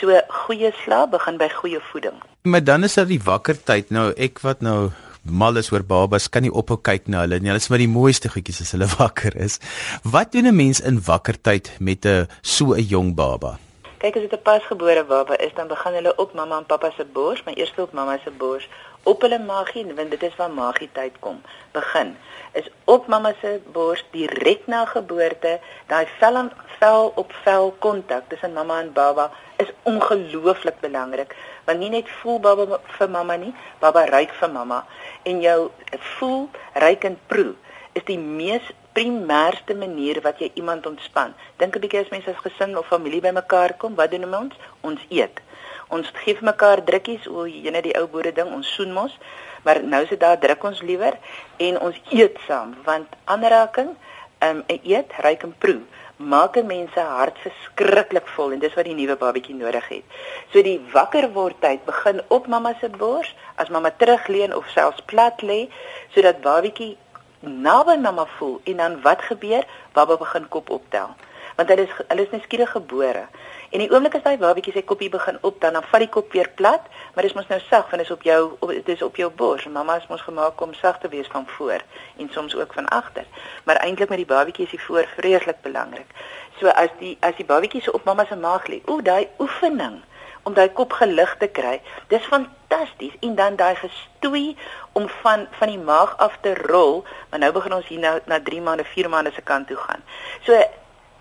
So 0.00 0.20
goeie 0.44 0.72
slaap 0.84 1.10
begin 1.10 1.38
by 1.38 1.48
goeie 1.48 1.80
voeding. 1.92 2.20
Maar 2.42 2.64
dan 2.64 2.84
is 2.84 2.94
daar 2.94 3.06
die 3.06 3.20
wakker 3.22 3.58
tyd. 3.62 3.90
Nou 3.90 4.12
ek 4.16 4.40
wat 4.42 4.60
nou 4.60 4.90
mal 5.22 5.56
is 5.56 5.70
oor 5.72 5.84
babas, 5.86 6.28
kan 6.28 6.42
nie 6.42 6.50
ophou 6.50 6.78
kyk 6.82 7.06
na 7.06 7.22
hulle 7.22 7.38
nie. 7.38 7.52
Hulle 7.52 7.62
is 7.62 7.68
maar 7.70 7.82
die 7.82 7.90
mooiste 7.90 8.30
goedjies 8.32 8.62
as 8.64 8.72
hulle 8.74 8.88
wakker 8.98 9.36
is. 9.36 9.60
Wat 10.02 10.32
doen 10.32 10.50
'n 10.50 10.56
mens 10.56 10.80
in 10.80 10.98
wakker 11.00 11.38
tyd 11.40 11.70
met 11.78 12.06
'n 12.06 12.26
so 12.42 12.74
'n 12.74 12.82
jong 12.82 13.14
baba? 13.14 13.58
Kyk 13.98 14.16
as 14.16 14.22
dit 14.22 14.32
'n 14.32 14.42
pasgebore 14.42 15.04
baba 15.04 15.38
is, 15.38 15.54
dan 15.54 15.68
begin 15.68 15.94
hulle 15.94 16.16
op 16.16 16.34
mamma 16.34 16.58
en 16.58 16.66
pappa 16.66 16.90
se 16.96 17.04
bors, 17.04 17.42
maar 17.44 17.54
eers 17.54 17.72
op 17.78 17.92
mamma 17.92 18.18
se 18.24 18.30
bors, 18.30 18.68
op 19.02 19.20
hulle 19.22 19.38
maagie, 19.38 19.94
want 19.94 20.10
dit 20.10 20.22
is 20.22 20.36
waar 20.36 20.50
maagie 20.50 20.90
tyd 20.92 21.14
kom. 21.20 21.40
Begin 21.72 22.16
is 22.52 22.68
op 22.84 23.06
mamma 23.06 23.32
se 23.40 23.60
bors 23.72 24.04
direk 24.10 24.66
na 24.66 24.84
geboorte, 24.84 25.60
daai 25.86 26.06
vel 26.18 26.36
aan 26.36 26.50
vel 26.78 27.12
op 27.16 27.32
vel 27.44 27.74
kontak 27.78 28.28
tussen 28.28 28.52
mamma 28.52 28.80
en 28.80 28.92
baba 28.92 29.30
is 29.64 29.72
ongelooflik 29.88 30.80
belangrik 30.84 31.34
want 31.66 31.78
nie 31.78 31.90
net 31.94 32.10
voel 32.20 32.38
baba 32.42 32.80
vir 32.98 33.08
mamma 33.08 33.36
nie, 33.36 33.54
baba 33.80 34.04
ruik 34.10 34.34
vir 34.40 34.50
mamma 34.50 34.82
en 35.28 35.42
jou 35.42 35.70
voel, 36.16 36.48
ruik 36.84 37.04
en 37.08 37.18
proe 37.32 37.54
is 37.98 38.04
die 38.08 38.18
mees 38.18 38.72
primêrste 38.96 39.74
manier 39.76 40.20
wat 40.24 40.40
jy 40.40 40.50
iemand 40.60 40.86
ontspan. 40.86 41.32
Dink 41.60 41.76
'n 41.76 41.80
bietjie 41.80 42.00
as 42.00 42.10
mense 42.10 42.28
as 42.30 42.44
gesin 42.44 42.76
of 42.76 42.86
familie 42.86 43.20
bymekaar 43.20 43.76
kom, 43.78 43.94
wat 43.94 44.10
doen 44.10 44.34
ons? 44.34 44.54
Ons 44.80 45.00
eet. 45.08 45.40
Ons 45.88 46.12
gee 46.24 46.34
vir 46.34 46.44
mekaar 46.44 46.84
drukkies, 46.84 47.26
o, 47.28 47.44
jene 47.46 47.82
die 47.82 47.96
ou 48.00 48.06
boere 48.06 48.32
ding, 48.32 48.52
ons 48.52 48.74
soen 48.74 48.92
mos, 48.92 49.18
maar 49.64 49.82
nou 49.82 50.06
sit 50.06 50.20
daar 50.20 50.40
druk 50.40 50.64
ons 50.64 50.80
liewer 50.80 51.16
en 51.56 51.80
ons 51.80 51.96
eet 52.10 52.36
saam 52.46 52.76
want 52.84 53.08
aanraking, 53.24 53.96
ehm 54.38 54.56
um, 54.56 54.62
eet, 54.66 55.12
ruik 55.18 55.42
en 55.42 55.54
proe 55.58 55.80
maak 56.28 56.56
'n 56.56 56.66
mens 56.66 56.92
se 56.92 57.00
hart 57.00 57.38
verskriklik 57.38 58.26
vol 58.26 58.52
en 58.52 58.58
dis 58.58 58.74
wat 58.74 58.84
die 58.84 58.94
nuwe 58.94 59.16
babatjie 59.16 59.54
nodig 59.54 59.88
het. 59.88 60.04
So 60.52 60.62
die 60.62 60.80
wakker 60.92 61.32
word 61.32 61.60
tyd 61.60 61.84
begin 61.84 62.22
op 62.28 62.46
mamma 62.46 62.74
se 62.80 62.88
bors, 62.88 63.34
as 63.54 63.68
mamma 63.68 63.90
terugleun 63.90 64.54
of 64.54 64.68
selfs 64.68 65.00
plat 65.00 65.42
lê, 65.42 65.68
sodat 66.14 66.40
babatjie 66.40 66.96
naby 67.40 67.96
mamma 67.96 68.26
voel 68.38 68.60
en 68.64 68.76
dan 68.76 69.02
wat 69.02 69.22
gebeur? 69.22 69.64
Baba 69.92 70.16
begin 70.16 70.48
kop 70.48 70.70
optel. 70.70 71.14
Want 71.56 71.68
hulle 71.68 71.82
is 71.82 71.94
hulle 72.08 72.22
is 72.22 72.30
neskierig 72.30 72.70
gebore. 72.70 73.26
En 73.72 73.80
die 73.80 73.88
oomblik 73.88 74.18
as 74.18 74.24
daai 74.24 74.36
babatjie 74.36 74.74
sy 74.74 74.82
kopie 74.84 75.08
begin 75.08 75.38
op, 75.48 75.60
dan 75.60 75.72
dan 75.72 75.86
vat 75.88 76.02
die 76.04 76.08
kop 76.12 76.34
weer 76.36 76.50
plat, 76.60 76.84
maar 77.14 77.24
dis 77.24 77.32
mos 77.32 77.48
nou 77.48 77.56
sag 77.70 77.86
want 77.88 78.02
dit 78.02 78.04
is 78.04 78.12
op 78.12 78.26
jou 78.28 78.40
dit 78.68 78.88
is 78.92 79.04
op 79.06 79.16
jou 79.16 79.30
bors. 79.42 79.64
Mamma 79.64 79.96
is 79.96 80.08
mos 80.10 80.24
gemaak 80.26 80.60
om 80.60 80.74
sag 80.76 80.98
te 81.00 81.08
wees 81.08 81.30
van 81.32 81.46
voor 81.56 81.80
en 82.20 82.28
soms 82.36 82.56
ook 82.56 82.76
van 82.76 82.88
agter. 82.88 83.24
Maar 83.64 83.80
eintlik 83.86 84.12
met 84.12 84.20
die 84.20 84.28
babatjie 84.28 84.64
is 84.64 84.74
die 84.76 84.82
voor 84.82 85.08
vreeslik 85.16 85.62
belangrik. 85.64 86.12
So 86.60 86.68
as 86.68 86.92
die 87.00 87.16
as 87.20 87.36
die 87.40 87.48
babatjie 87.48 87.80
so 87.82 87.96
op 87.96 88.04
mamma 88.04 88.28
se 88.28 88.36
maag 88.36 88.68
lê, 88.68 88.82
o, 88.84 89.00
daai 89.00 89.28
oefening 89.38 90.02
om 90.42 90.54
daai 90.54 90.68
kop 90.76 90.92
gelig 90.92 91.32
te 91.38 91.48
kry. 91.48 91.78
Dis 92.12 92.28
fantasties 92.28 93.16
en 93.20 93.34
dan 93.40 93.56
daai 93.56 93.74
gestoei 93.80 94.56
om 94.92 95.08
van 95.22 95.46
van 95.58 95.72
die 95.72 95.80
maag 95.80 96.16
af 96.18 96.36
te 96.44 96.54
rol, 96.66 97.04
maar 97.30 97.40
nou 97.40 97.52
begin 97.56 97.80
ons 97.80 97.88
hier 97.88 98.04
nou 98.04 98.18
na 98.26 98.42
3 98.42 98.60
maande, 98.60 98.84
4 98.84 99.08
maande 99.08 99.32
se 99.32 99.40
kant 99.40 99.66
toe 99.72 99.80
gaan. 99.80 100.04
So 100.44 100.60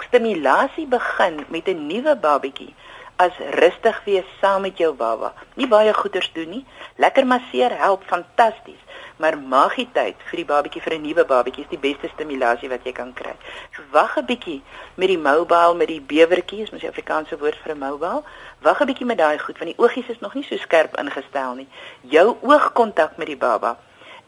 stimulasie 0.03 0.87
begin 0.87 1.45
met 1.49 1.67
'n 1.67 1.87
nuwe 1.87 2.15
babatjie 2.15 2.73
as 3.21 3.37
rustig 3.37 3.97
wees 4.05 4.25
saam 4.39 4.61
met 4.61 4.77
jou 4.77 4.93
baba. 4.97 5.33
Nie 5.53 5.67
baie 5.67 5.93
goeders 5.93 6.31
doen 6.33 6.49
nie. 6.49 6.65
Lekker 6.95 7.25
masseer 7.25 7.77
help 7.77 8.03
fantasties, 8.09 8.79
maar 9.21 9.37
magietyd 9.37 10.23
vir 10.29 10.41
die 10.41 10.47
babatjie 10.53 10.81
vir 10.81 10.93
'n 10.95 11.01
nuwe 11.01 11.25
babatjie 11.25 11.63
is 11.63 11.69
die 11.69 11.83
beste 11.87 12.09
stimulasie 12.13 12.69
wat 12.69 12.85
jy 12.85 12.91
kan 12.91 13.13
kry. 13.13 13.35
So 13.75 13.81
wag 13.91 14.17
'n 14.17 14.25
bietjie 14.25 14.61
met 14.95 15.07
die 15.07 15.17
mobile 15.17 15.75
met 15.75 15.87
die 15.87 16.01
bewertjie, 16.01 16.63
is 16.63 16.71
mos 16.71 16.81
die 16.81 16.89
Afrikaanse 16.89 17.37
woord 17.37 17.57
vir 17.63 17.75
'n 17.75 17.79
mobile. 17.79 18.23
Wag 18.61 18.81
'n 18.81 18.87
bietjie 18.87 19.05
met 19.05 19.17
daai 19.17 19.37
goed 19.37 19.57
want 19.59 19.75
die 19.75 19.83
oogies 19.83 20.09
is 20.09 20.19
nog 20.19 20.33
nie 20.33 20.43
so 20.43 20.57
skerp 20.57 20.97
ingestel 20.97 21.53
nie. 21.55 21.67
Jou 22.01 22.37
oogkontak 22.41 23.17
met 23.17 23.27
die 23.27 23.37
baba 23.37 23.77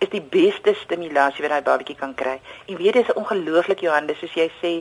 is 0.04 0.12
die 0.12 0.22
beste 0.36 0.74
stimulasie 0.84 1.44
wat 1.46 1.54
daai 1.54 1.66
babatjie 1.70 1.96
kan 2.00 2.14
kry. 2.20 2.36
En 2.68 2.78
weet 2.78 2.90
jy, 2.90 3.04
dis 3.04 3.16
ongelooflik 3.20 3.84
Johannes, 3.86 4.20
soos 4.20 4.36
jy 4.38 4.50
sê, 4.60 4.74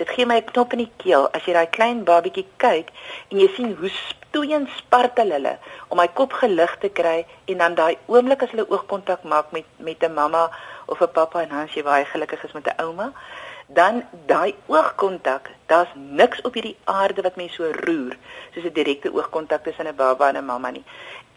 dit 0.00 0.14
gee 0.14 0.26
my 0.26 0.38
'n 0.38 0.50
knop 0.52 0.72
in 0.72 0.84
die 0.84 0.92
keel 1.02 1.28
as 1.32 1.44
jy 1.46 1.52
daai 1.58 1.70
klein 1.76 2.04
babatjie 2.04 2.46
kyk 2.64 2.92
en 3.30 3.40
jy 3.40 3.48
sien 3.56 3.74
hoe 3.80 3.90
stoeiend 3.90 4.68
spartel 4.76 5.30
hulle 5.32 5.58
om 5.88 5.98
hy 5.98 6.08
kop 6.20 6.32
gelig 6.32 6.76
te 6.80 6.88
kry 6.88 7.26
en 7.46 7.58
dan 7.58 7.74
daai 7.74 7.96
oomblik 8.06 8.42
as 8.42 8.50
hulle 8.50 8.68
oogkontak 8.68 9.24
maak 9.24 9.52
met 9.52 9.64
met 9.78 10.02
'n 10.02 10.14
mamma 10.14 10.50
of 10.86 11.00
'n 11.02 11.12
pappa 11.12 11.42
en 11.42 11.48
dan 11.48 11.64
as 11.64 11.74
jy 11.74 11.82
baie 11.82 12.04
gelukkig 12.04 12.44
is 12.44 12.52
met 12.52 12.66
'n 12.66 12.82
ouma, 12.84 13.12
dan 13.66 14.04
daai 14.26 14.54
oogkontak, 14.66 15.50
daar's 15.66 15.88
niks 15.94 16.40
op 16.40 16.54
hierdie 16.54 16.76
aarde 16.84 17.22
wat 17.22 17.36
mense 17.36 17.54
so 17.54 17.72
roer 17.84 18.16
soos 18.54 18.64
'n 18.64 18.72
direkte 18.72 19.12
oogkontak 19.12 19.64
tussen 19.64 19.86
'n 19.86 19.96
baba 19.96 20.28
en 20.28 20.36
'n 20.36 20.44
mamma 20.44 20.70
nie 20.70 20.84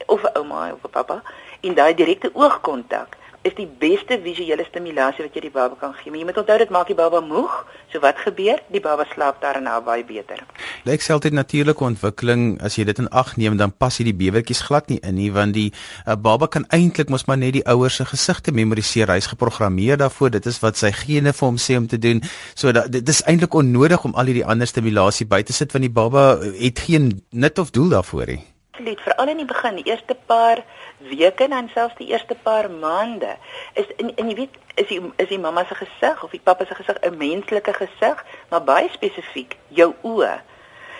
of 0.05 0.23
'n 0.23 0.37
ouma 0.37 0.71
of 0.73 0.83
'n 0.83 0.89
pappa 0.89 1.21
en 1.61 1.73
daai 1.73 1.93
direkte 1.93 2.29
oogkontak 2.33 3.17
is 3.41 3.55
die 3.57 3.65
beste 3.65 4.19
visuele 4.21 4.65
stimulasie 4.67 5.23
wat 5.25 5.35
jy 5.35 5.41
die 5.47 5.53
baba 5.53 5.77
kan 5.79 5.95
gee. 5.97 6.11
Maar 6.11 6.21
jy 6.21 6.25
moet 6.29 6.39
onthou 6.41 6.57
dit 6.61 6.73
maak 6.73 6.89
die 6.91 6.97
baba 6.97 7.21
moeg. 7.25 7.53
So 7.89 8.01
wat 8.03 8.19
gebeur? 8.21 8.61
Die 8.73 8.81
baba 8.83 9.07
slaap 9.13 9.39
daarna 9.41 9.79
baie 9.85 10.05
beter. 10.05 10.43
Lyk 10.85 11.01
selfs 11.01 11.25
dit 11.25 11.33
natuurlike 11.33 11.83
ontwikkeling 11.83 12.59
as 12.61 12.77
jy 12.77 12.85
dit 12.89 13.01
in 13.01 13.09
ag 13.09 13.33
neem 13.41 13.57
dan 13.57 13.73
pas 13.73 13.97
hierdie 13.97 14.15
bewertjies 14.17 14.61
glad 14.67 14.93
nie 14.93 14.99
in 15.01 15.17
nie 15.17 15.31
want 15.33 15.57
die 15.57 15.71
uh, 15.71 16.13
baba 16.13 16.47
kan 16.53 16.67
eintlik 16.69 17.09
mos 17.09 17.25
maar 17.25 17.41
net 17.41 17.57
die 17.57 17.65
ouers 17.65 17.97
se 17.97 18.05
gesigte 18.05 18.53
memoriseer. 18.53 19.09
Hy's 19.09 19.31
geprogrammeer 19.33 19.97
daarvoor. 20.01 20.35
Dit 20.37 20.45
is 20.45 20.61
wat 20.61 20.77
sy 20.77 20.93
gene 21.01 21.33
vir 21.33 21.47
hom 21.47 21.57
sê 21.57 21.79
om 21.81 21.89
te 21.89 21.97
doen. 21.97 22.21
So 22.53 22.71
dat, 22.77 22.91
dit 22.93 23.09
is 23.09 23.25
eintlik 23.25 23.57
onnodig 23.57 24.05
om 24.05 24.13
al 24.13 24.29
hierdie 24.29 24.45
ander 24.45 24.69
stimulasie 24.69 25.25
by 25.25 25.41
te 25.41 25.57
sit 25.57 25.73
want 25.73 25.89
die 25.89 25.93
baba 25.93 26.37
het 26.61 26.85
geen 26.85 27.13
nut 27.33 27.57
of 27.59 27.73
doel 27.73 27.97
daarvoor 27.97 28.35
nie 28.35 28.41
absoluut, 28.81 29.01
veral 29.01 29.27
in 29.27 29.37
die 29.37 29.45
begin, 29.45 29.75
die 29.75 29.89
eerste 29.89 30.15
paar 30.25 30.63
weke 30.97 31.47
en 31.47 31.69
selfs 31.73 31.95
die 31.97 32.07
eerste 32.07 32.35
paar 32.35 32.69
maande, 32.69 33.37
is 33.73 33.85
en, 33.97 34.13
en 34.15 34.29
jy 34.29 34.35
weet, 34.35 34.55
is 34.75 34.87
die 34.87 35.01
is 35.17 35.29
die 35.29 35.39
mamma 35.39 35.65
se 35.65 35.75
gesig 35.75 36.23
of 36.23 36.31
die 36.31 36.41
pappa 36.43 36.65
se 36.65 36.75
gesig 36.75 36.97
'n 37.01 37.17
menslike 37.17 37.73
gesig, 37.73 38.25
maar 38.49 38.63
baie 38.63 38.89
spesifiek 38.89 39.57
jou 39.69 39.93
oë. 40.01 40.41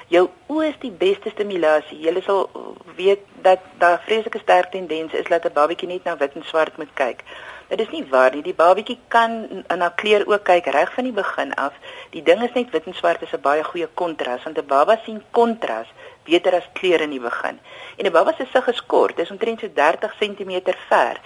Jou 0.07 0.29
oë 0.47 0.67
is 0.67 0.79
die 0.79 0.91
beste 0.91 1.29
stimulasie. 1.29 1.97
Jy 1.99 2.21
sal 2.21 2.49
weet 2.95 3.21
dat 3.41 3.59
daar 3.79 4.01
vreeslike 4.05 4.39
sterk 4.39 4.71
tendens 4.71 5.13
is 5.13 5.27
dat 5.27 5.45
'n 5.45 5.53
babatjie 5.53 5.87
net 5.87 6.03
na 6.03 6.17
wit 6.17 6.35
en 6.35 6.43
swart 6.43 6.77
moet 6.77 6.93
kyk. 6.93 7.23
Dit 7.69 7.79
is 7.79 7.89
nie 7.89 8.05
waar 8.09 8.33
nie. 8.33 8.41
Die 8.43 8.53
babatjie 8.53 8.99
kan 9.07 9.63
na 9.67 9.89
kleur 9.89 10.27
ook 10.27 10.43
kyk 10.43 10.65
reg 10.65 10.93
van 10.93 11.03
die 11.03 11.13
begin 11.13 11.53
af. 11.53 11.73
Die 12.09 12.23
ding 12.23 12.43
is 12.43 12.53
net 12.53 12.69
wit 12.71 12.85
en 12.85 12.93
swart 12.93 13.21
is 13.21 13.33
'n 13.33 13.41
baie 13.41 13.63
goeie 13.63 13.87
kontras 13.87 14.43
want 14.43 14.57
'n 14.57 14.65
baba 14.65 14.99
sien 15.05 15.23
kontras 15.31 15.87
beter 16.23 16.55
as 16.55 16.69
kleur 16.73 17.01
in 17.01 17.09
die 17.09 17.19
begin. 17.19 17.59
En 17.97 18.05
'n 18.05 18.11
baba 18.11 18.33
se 18.37 18.45
sig 18.51 18.67
is 18.67 18.85
kort, 18.85 19.15
dis 19.15 19.31
omtrent 19.31 19.59
so 19.59 19.67
30 19.73 20.13
cm 20.19 20.61
ver. 20.89 21.19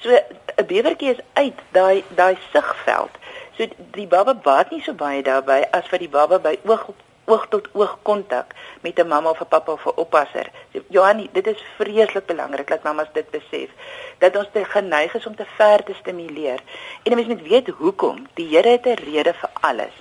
So 0.00 0.10
'n 0.10 0.66
bewertjie 0.66 1.10
is 1.10 1.24
uit 1.32 1.58
daai 1.70 2.04
daai 2.14 2.36
sigveld. 2.52 3.10
So 3.56 3.66
die 3.90 4.06
baba 4.06 4.34
baat 4.34 4.70
nie 4.70 4.82
so 4.82 4.92
baie 4.92 5.22
daarbey 5.22 5.64
as 5.70 5.86
vir 5.88 5.98
die 5.98 6.08
baba 6.08 6.38
by 6.38 6.58
oog 6.64 6.88
op 6.88 6.96
oog 7.26 7.46
tot 7.50 7.68
oog 7.72 7.98
kontak 8.02 8.54
met 8.80 8.98
'n 8.98 9.08
mamma 9.08 9.30
of 9.30 9.40
'n 9.40 9.48
pappa 9.48 9.72
of 9.72 9.86
'n 9.86 9.96
oppasser. 9.96 10.46
Johanni, 10.88 11.28
dit 11.32 11.46
is 11.46 11.64
vreeslik 11.76 12.26
belangrik 12.26 12.68
dat 12.68 12.82
mamas 12.82 13.08
dit 13.12 13.30
besef 13.30 13.70
dat 14.18 14.36
ons 14.36 14.48
te 14.52 14.64
geneig 14.64 15.14
is 15.14 15.26
om 15.26 15.36
te 15.36 15.46
ver 15.56 15.84
te 15.84 15.94
stimuleer. 15.94 16.60
En 17.02 17.12
'n 17.12 17.14
mens 17.14 17.28
moet 17.28 17.48
weet 17.48 17.68
hoekom. 17.68 18.26
Die 18.34 18.48
Here 18.48 18.68
het 18.68 18.86
'n 18.86 19.02
rede 19.04 19.34
vir 19.34 19.50
alles. 19.60 19.94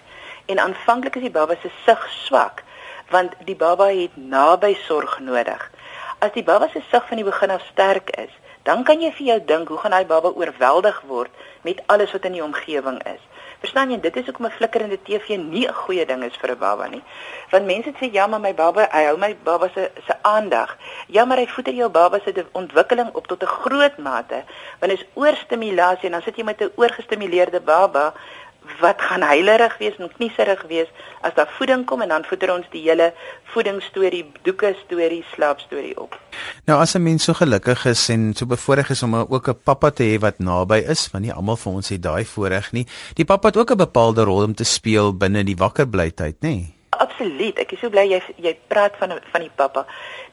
En 0.45 0.59
aanvanklik 0.59 1.15
is 1.15 1.21
die 1.21 1.31
baba 1.31 1.55
se 1.61 1.69
sig 1.85 2.09
swak 2.09 2.63
want 3.09 3.33
die 3.45 3.55
baba 3.55 3.85
het 3.85 4.15
naby 4.15 4.73
sorg 4.87 5.19
nodig. 5.19 5.71
As 6.19 6.31
die 6.31 6.43
baba 6.43 6.67
se 6.67 6.81
sig 6.89 7.07
van 7.07 7.17
die 7.17 7.25
begin 7.25 7.51
af 7.51 7.61
sterk 7.71 8.09
is, 8.09 8.31
dan 8.63 8.83
kan 8.83 9.01
jy 9.01 9.11
vir 9.13 9.27
jou 9.27 9.39
dink 9.45 9.69
hoe 9.69 9.77
gaan 9.77 9.93
daai 9.93 10.07
baba 10.09 10.31
oorweldig 10.33 11.01
word 11.05 11.31
met 11.61 11.81
alles 11.85 12.11
wat 12.11 12.25
in 12.25 12.37
die 12.37 12.43
omgewing 12.43 12.97
is. 13.05 13.21
Verstaan 13.61 13.91
jy, 13.93 13.99
dit 14.01 14.15
is 14.19 14.25
hoekom 14.25 14.45
'n 14.45 14.57
flikkerende 14.57 14.97
TV 15.01 15.37
nie 15.37 15.67
'n 15.67 15.73
goeie 15.73 16.05
ding 16.05 16.23
is 16.23 16.37
vir 16.41 16.51
'n 16.51 16.57
baba 16.57 16.87
nie. 16.87 17.03
Want 17.51 17.65
mense 17.65 17.91
sê 17.99 18.11
ja, 18.11 18.27
maar 18.27 18.39
my 18.39 18.53
baba, 18.53 18.87
hy 18.91 19.03
hou 19.05 19.17
my 19.17 19.35
baba 19.43 19.69
se 19.73 19.91
se 20.07 20.13
aandag. 20.21 20.77
Ja, 21.07 21.25
maar 21.25 21.37
hy 21.37 21.47
voeder 21.47 21.73
jou 21.73 21.89
baba 21.89 22.19
se 22.19 22.45
ontwikkeling 22.51 23.09
op 23.13 23.27
tot 23.27 23.43
'n 23.43 23.45
groot 23.45 23.97
mate. 23.97 24.43
Want 24.79 24.91
is 24.91 25.05
oorstimulasie 25.13 26.05
en 26.05 26.11
dan 26.11 26.21
sit 26.21 26.35
jy 26.35 26.43
met 26.43 26.61
'n 26.61 26.71
oorgestimuleerde 26.75 27.61
baba 27.61 28.13
wat 28.79 29.01
gaan 29.01 29.21
heilerig 29.21 29.77
wees 29.77 29.97
en 29.97 30.11
knieserig 30.17 30.61
wees 30.67 30.89
as 31.21 31.33
daar 31.33 31.49
voeding 31.57 31.85
kom 31.85 32.01
en 32.01 32.09
dan 32.09 32.25
voeder 32.27 32.53
ons 32.53 32.67
die 32.71 32.81
hele 32.85 33.13
voedingsstorie, 33.53 34.23
doeke 34.43 34.75
storie, 34.83 35.23
slaapstorie 35.33 35.95
op. 35.99 36.19
Nou 36.65 36.79
as 36.81 36.95
'n 36.95 37.03
mens 37.03 37.23
so 37.23 37.33
gelukkig 37.33 37.85
is 37.85 38.09
en 38.09 38.33
so 38.33 38.45
bevoorreg 38.45 38.89
is 38.89 39.03
om 39.03 39.15
ook 39.15 39.47
'n 39.47 39.59
pappa 39.63 39.89
te 39.91 40.03
hê 40.03 40.19
wat 40.19 40.39
naby 40.39 40.83
is, 40.87 41.09
want 41.11 41.23
nie 41.23 41.33
almal 41.33 41.57
van 41.57 41.73
ons 41.73 41.89
het 41.89 42.01
daai 42.01 42.25
voorreg 42.25 42.71
nie. 42.71 42.87
Die 43.13 43.25
pappa 43.25 43.47
het 43.47 43.57
ook 43.57 43.71
'n 43.71 43.77
bepaalde 43.77 44.23
rol 44.23 44.43
om 44.43 44.55
te 44.55 44.63
speel 44.63 45.17
binne 45.17 45.43
die 45.43 45.57
wakkerblytyd, 45.57 46.35
nê? 46.41 46.49
Nee? 46.49 46.75
Absoluut. 46.99 47.57
Ek 47.59 47.71
is 47.75 47.81
so 47.83 47.89
bly 47.89 48.05
jy 48.07 48.19
jy 48.41 48.53
praat 48.71 48.95
van 48.99 49.15
van 49.31 49.41
die 49.43 49.51
pappa. 49.55 49.85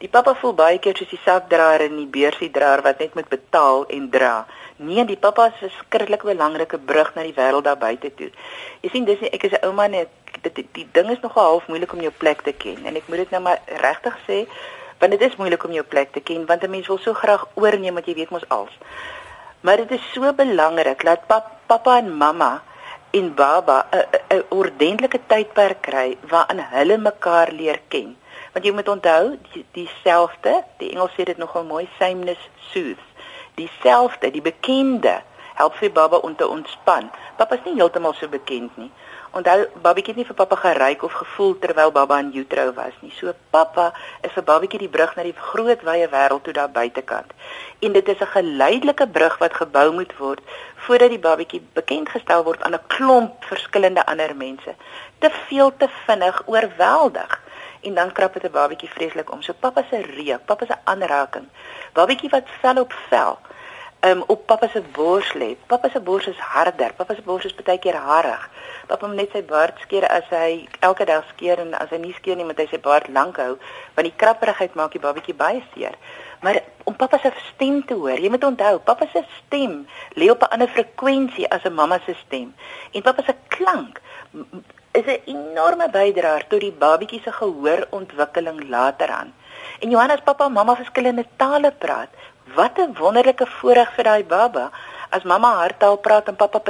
Die 0.02 0.08
pappa 0.08 0.34
voel 0.40 0.54
baie 0.58 0.78
keer 0.78 0.96
soos 0.98 1.10
die 1.10 1.20
sakdraer 1.24 1.86
en 1.88 1.96
die 1.96 2.10
beursie 2.10 2.50
draer 2.54 2.82
wat 2.82 2.98
net 3.02 3.14
moet 3.18 3.28
betaal 3.32 3.86
en 3.96 4.10
dra. 4.10 4.34
Nee, 4.76 5.04
die 5.04 5.16
pappa 5.16 5.46
is 5.46 5.52
'n 5.52 5.68
verskriklik 5.68 6.22
belangrike 6.22 6.78
brug 6.78 7.14
na 7.14 7.22
die 7.22 7.34
wêreld 7.34 7.64
daar 7.64 7.78
buite 7.78 8.14
toe. 8.14 8.30
Jy 8.80 8.90
sien, 8.90 9.04
dis 9.04 9.20
ek 9.20 9.42
is 9.42 9.52
'n 9.52 9.66
ouma 9.66 9.86
net 9.86 10.08
dit 10.40 10.54
die, 10.54 10.68
die 10.72 10.88
ding 10.92 11.10
is 11.10 11.20
nogal 11.20 11.44
half 11.44 11.66
moeilik 11.66 11.92
om 11.92 12.00
jou 12.00 12.12
plek 12.12 12.40
te 12.42 12.52
ken 12.52 12.84
en 12.84 12.96
ek 12.96 13.08
moet 13.08 13.16
dit 13.16 13.30
nou 13.30 13.42
maar 13.42 13.60
regtig 13.66 14.16
sê, 14.26 14.46
want 14.98 15.10
dit 15.10 15.20
is 15.20 15.36
moeilik 15.36 15.64
om 15.64 15.72
jou 15.72 15.84
plek 15.84 16.12
te 16.12 16.20
ken 16.20 16.46
want 16.46 16.62
'n 16.62 16.70
mens 16.70 16.86
wil 16.86 16.98
so 16.98 17.12
graag 17.12 17.46
oorneem 17.54 17.94
wat 17.94 18.06
jy 18.06 18.14
weet 18.14 18.30
mos 18.30 18.48
als. 18.48 18.78
Maar 19.60 19.76
dit 19.76 19.90
is 19.90 20.12
so 20.12 20.32
belangrik 20.32 21.04
dat 21.04 21.26
pap, 21.26 21.46
pappa 21.66 21.98
en 21.98 22.16
mamma 22.16 22.62
en 23.10 23.34
baba 23.34 23.86
'n 24.30 24.44
ordentlike 24.48 25.20
tydperk 25.26 25.80
kry 25.80 26.16
waarin 26.28 26.58
hulle 26.58 26.98
mekaar 26.98 27.52
leer 27.52 27.80
ken. 27.88 28.16
Want 28.52 28.64
jy 28.64 28.72
moet 28.72 28.88
onthou, 28.88 29.38
dieselfde, 29.72 30.64
die, 30.78 30.88
die 30.88 30.90
Engels 30.90 31.12
sê 31.12 31.24
dit 31.24 31.36
nogal 31.36 31.64
mooi, 31.64 31.88
sameness 31.98 32.48
soothes 32.72 33.11
dieselfde, 33.54 34.30
die 34.30 34.42
bekende 34.42 35.20
help 35.54 35.74
vir 35.80 35.92
baba 35.92 36.16
om 36.16 36.36
te 36.36 36.48
ontspan. 36.48 37.10
Pappa 37.36 37.58
is 37.58 37.66
nie 37.66 37.76
heeltemal 37.78 38.14
so 38.16 38.28
bekend 38.28 38.76
nie. 38.80 38.90
Onthou, 39.32 39.64
babatjie 39.84 40.12
het 40.12 40.18
nie 40.20 40.26
vir 40.28 40.36
pappa 40.36 40.56
geryk 40.60 41.04
of 41.06 41.14
gevoel 41.16 41.54
terwyl 41.60 41.92
baba 41.92 42.18
in 42.20 42.32
utero 42.36 42.72
was 42.76 42.96
nie. 43.00 43.12
So 43.16 43.32
pappa 43.54 43.90
is 44.20 44.32
vir 44.36 44.44
babatjie 44.48 44.82
die 44.82 44.90
brug 44.92 45.14
na 45.16 45.24
die 45.24 45.36
groot 45.36 45.84
wye 45.88 46.08
wêreld 46.12 46.44
toe 46.44 46.56
daar 46.56 46.72
buitekant. 46.72 47.32
En 47.80 47.92
dit 47.92 48.08
is 48.08 48.20
'n 48.20 48.32
geleidelike 48.36 49.08
brug 49.08 49.38
wat 49.38 49.54
gebou 49.54 49.92
moet 49.92 50.16
word 50.18 50.40
voordat 50.84 51.10
die 51.10 51.18
babatjie 51.28 51.62
bekend 51.72 52.08
gestel 52.08 52.44
word 52.44 52.62
aan 52.62 52.74
'n 52.74 52.86
klomp 52.86 53.44
verskillende 53.44 54.06
ander 54.06 54.36
mense. 54.36 54.74
Te 55.18 55.30
veel 55.48 55.76
te 55.76 55.88
vinnig 56.06 56.42
oorweldig 56.46 57.41
en 57.82 57.94
dan 57.94 58.12
krap 58.12 58.32
dit 58.32 58.44
'n 58.44 58.50
babatjie 58.50 58.88
vreeslik 58.88 59.32
om. 59.32 59.42
So 59.42 59.52
pappa 59.52 59.82
se 59.90 60.00
reuk, 60.00 60.44
pappa 60.44 60.66
se 60.66 60.76
aanraking. 60.84 61.48
Babatjie 61.92 62.30
wat 62.30 62.48
vel 62.60 62.80
op 62.80 62.92
vel. 63.08 63.38
Um 64.00 64.24
op 64.26 64.46
pappa 64.46 64.68
se 64.68 64.82
bors 64.92 65.32
lê. 65.34 65.56
Pappa 65.66 65.88
se 65.88 66.00
bors 66.00 66.26
is 66.26 66.38
harder. 66.38 66.92
Pappa 66.92 67.14
se 67.14 67.22
bors 67.22 67.44
is 67.44 67.54
baie 67.54 67.78
keer 67.78 67.94
harig. 67.94 68.50
Pappa 68.86 69.06
moet 69.06 69.16
net 69.16 69.30
sy 69.30 69.42
baard 69.46 69.78
skeer 69.80 70.08
as 70.08 70.26
hy 70.30 70.68
elke 70.80 71.04
dag 71.04 71.24
skeer 71.28 71.58
en 71.58 71.74
as 71.78 71.90
hy 71.90 72.00
nie 72.02 72.14
skeer 72.16 72.36
nie, 72.36 72.44
moet 72.44 72.58
hy 72.58 72.66
sy 72.70 72.80
baard 72.82 73.08
lank 73.08 73.36
hou 73.36 73.58
want 73.94 74.08
die 74.08 74.16
krapperigheid 74.16 74.74
maak 74.74 74.92
die 74.92 75.00
babatjie 75.00 75.34
baie 75.34 75.62
seer. 75.74 75.94
Maar 76.42 76.58
om 76.84 76.96
pappa 76.96 77.18
se 77.22 77.30
stem 77.54 77.84
te 77.86 77.94
hoor, 77.94 78.18
jy 78.18 78.28
moet 78.28 78.44
onthou, 78.44 78.78
pappa 78.78 79.06
se 79.12 79.22
stem 79.38 79.86
lê 80.18 80.30
op 80.30 80.42
'n 80.42 80.50
ander 80.50 80.68
frekwensie 80.68 81.48
as 81.48 81.64
'n 81.64 81.74
mamma 81.74 82.00
se 82.06 82.14
stem. 82.26 82.54
En 82.92 83.02
pappa 83.02 83.22
se 83.22 83.34
klank 83.48 84.00
is 84.98 85.06
'n 85.06 85.20
enorme 85.34 85.86
bydraer 85.98 86.42
tot 86.48 86.60
die 86.60 86.76
babatjie 86.84 87.20
se 87.24 87.32
gehoorontwikkeling 87.32 88.58
later 88.68 89.08
aan. 89.18 89.34
En 89.80 89.90
Johannes 89.90 90.24
pappa 90.24 90.44
en 90.44 90.52
mamma 90.52 90.74
verskillende 90.76 91.26
tale 91.36 91.70
praat. 91.84 92.08
Wat 92.54 92.78
'n 92.78 92.96
wonderlike 92.98 93.46
voorreg 93.46 93.94
vir 93.94 94.04
daai 94.04 94.24
baba 94.24 94.70
as 95.10 95.22
mamma 95.22 95.50
haar 95.54 95.76
taal 95.76 95.96
praat 95.96 96.28
en 96.28 96.36
pappa 96.36 96.60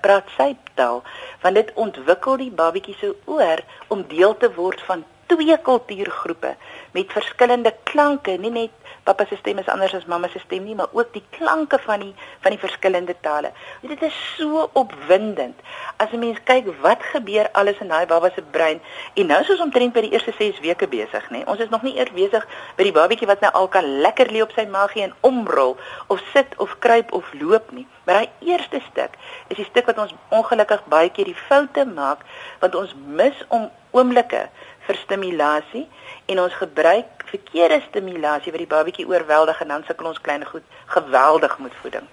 praat 0.00 0.26
sy 0.36 0.56
taal, 0.74 1.02
want 1.42 1.54
dit 1.54 1.72
ontwikkel 1.74 2.36
die 2.36 2.50
babatjie 2.50 2.96
se 3.00 3.14
oor 3.24 3.58
om 3.88 4.04
deel 4.08 4.36
te 4.36 4.54
word 4.54 4.82
van 4.88 5.04
twee 5.26 5.58
kultuurgroepe 5.58 6.56
met 6.92 7.12
verskillende 7.12 7.74
klanke, 7.84 8.36
nie 8.40 8.50
net 8.50 8.70
pappa 9.06 9.26
se 9.28 9.36
stem 9.38 9.58
is 9.62 9.68
anders 9.70 9.94
as 9.94 10.06
mamma 10.10 10.28
se 10.32 10.40
stem 10.42 10.64
nie, 10.66 10.74
maar 10.74 10.90
ook 10.92 11.12
die 11.14 11.22
klanke 11.36 11.78
van 11.84 12.02
die 12.02 12.14
van 12.42 12.54
die 12.54 12.60
verskillende 12.60 13.14
tale. 13.22 13.52
Dit 13.86 14.02
is 14.02 14.16
so 14.36 14.68
opwindend 14.72 15.60
as 15.96 16.12
'n 16.12 16.18
mens 16.18 16.38
kyk 16.44 16.66
wat 16.82 17.02
gebeur 17.12 17.48
alles 17.52 17.78
in 17.80 17.88
daai 17.88 18.06
baba 18.06 18.30
se 18.34 18.42
brein. 18.42 18.80
En 19.14 19.26
nou 19.26 19.40
is 19.40 19.50
ons 19.50 19.60
omtrent 19.60 19.92
by 19.92 20.00
die 20.00 20.12
eerste 20.12 20.32
6 20.38 20.60
weke 20.60 20.88
besig, 20.88 21.30
nê? 21.30 21.44
Ons 21.46 21.60
is 21.60 21.68
nog 21.68 21.82
nie 21.82 21.96
eers 21.96 22.12
besig 22.12 22.46
by 22.76 22.82
die 22.82 22.92
babatjie 22.92 23.26
wat 23.26 23.40
nou 23.40 23.52
al 23.52 23.68
kan 23.68 24.00
lekker 24.00 24.32
lê 24.32 24.42
op 24.42 24.52
sy 24.52 24.66
maagie 24.66 25.02
en 25.02 25.14
omrol 25.20 25.76
of 26.06 26.20
sit 26.32 26.56
of 26.56 26.78
kruip 26.78 27.12
of 27.12 27.32
loop 27.32 27.70
nie. 27.70 27.86
Maar 28.04 28.14
daai 28.14 28.30
eerste 28.40 28.80
stuk 28.90 29.10
is 29.48 29.56
die 29.56 29.64
stuk 29.70 29.86
wat 29.86 29.98
ons 29.98 30.14
ongelukkig 30.28 30.84
baie 30.86 31.10
keer 31.10 31.24
die 31.24 31.42
foute 31.48 31.84
maak 31.84 32.18
want 32.60 32.74
ons 32.74 32.94
mis 33.06 33.44
om 33.48 33.70
oomblikke 33.90 34.48
vir 34.86 34.98
stimulasie 35.04 35.86
en 36.26 36.40
ons 36.40 36.54
gebruik 36.54 37.24
verkeerde 37.30 37.80
stimulasie 37.88 38.52
wat 38.52 38.62
die 38.62 38.70
babatjie 38.70 39.06
oorweldig 39.08 39.60
en 39.60 39.74
dan 39.74 39.86
sukkel 39.86 40.10
ons 40.12 40.20
klein 40.22 40.44
goed 40.46 40.64
geweldig 40.94 41.58
met 41.58 41.74
voeding. 41.82 42.06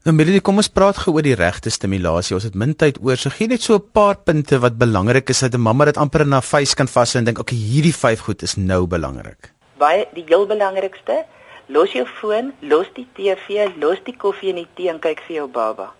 Nou 0.00 0.14
Melody, 0.16 0.40
kom 0.40 0.56
ons 0.56 0.70
praat 0.72 0.96
gou 0.96 1.12
oor 1.18 1.24
die 1.26 1.36
regte 1.36 1.68
stimulasie. 1.68 2.32
Ons 2.32 2.46
het 2.48 2.54
min 2.56 2.72
tyd 2.72 2.96
oor. 3.04 3.18
So 3.20 3.28
gee 3.28 3.48
net 3.48 3.60
so 3.60 3.74
'n 3.76 3.90
paar 3.92 4.16
punte 4.16 4.58
wat 4.58 4.78
belangrik 4.78 5.28
is 5.28 5.40
dat 5.40 5.54
'n 5.54 5.60
mamma 5.60 5.84
dit 5.84 5.96
amper 5.96 6.22
in 6.22 6.32
haar 6.32 6.42
face 6.42 6.74
kan 6.74 6.88
vashou 6.88 7.18
en 7.18 7.24
dink, 7.24 7.38
"Oké, 7.38 7.52
okay, 7.52 7.58
hierdie 7.58 7.94
vyf 7.94 8.20
goed 8.20 8.42
is 8.42 8.56
nou 8.56 8.86
belangrik." 8.86 9.52
Baie 9.76 10.08
die 10.14 10.24
heel 10.26 10.46
belangrikste, 10.46 11.24
los 11.68 11.92
jou 11.92 12.06
foon, 12.06 12.52
los 12.60 12.86
die 12.94 13.06
TV, 13.14 13.70
los 13.76 13.98
die 14.04 14.16
koffie 14.16 14.50
en 14.50 14.56
die 14.56 14.68
tee 14.74 14.88
en 14.88 14.98
kyk 14.98 15.20
vir 15.26 15.36
jou 15.36 15.48
baba. 15.48 15.92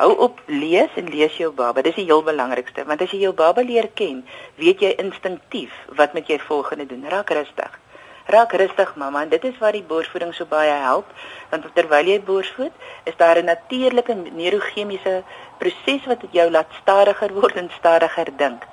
Hou 0.00 0.14
op 0.24 0.38
lees 0.48 0.94
en 0.96 1.10
lees 1.12 1.34
jou 1.36 1.50
baba. 1.52 1.82
Dis 1.84 1.98
die 1.98 2.06
heel 2.08 2.22
belangrikste, 2.24 2.86
want 2.88 3.02
as 3.04 3.10
jy 3.12 3.18
jou 3.26 3.34
baba 3.36 3.60
leer 3.60 3.90
ken, 3.98 4.22
weet 4.56 4.80
jy 4.80 4.94
instinktief 5.02 5.74
wat 5.98 6.16
moet 6.16 6.30
jy 6.32 6.38
volgende 6.40 6.86
doen. 6.88 7.02
Raak 7.12 7.34
rustig. 7.36 7.74
Raak 8.32 8.54
rustig 8.62 8.94
mamma, 8.96 9.26
en 9.26 9.34
dit 9.34 9.44
is 9.44 9.58
waar 9.60 9.76
die 9.76 9.84
borsvoeding 9.84 10.32
so 10.32 10.48
baie 10.48 10.72
help, 10.86 11.12
want 11.52 11.68
terwyl 11.76 12.08
jy 12.14 12.16
borsvoed, 12.24 12.72
is 13.04 13.20
daar 13.20 13.42
'n 13.42 13.50
natuurlike 13.52 14.14
neurochemiese 14.14 15.22
proses 15.58 16.06
wat 16.06 16.24
jou 16.32 16.50
laat 16.50 16.72
stadiger 16.80 17.32
word 17.34 17.56
en 17.56 17.70
stadiger 17.78 18.36
dink. 18.36 18.64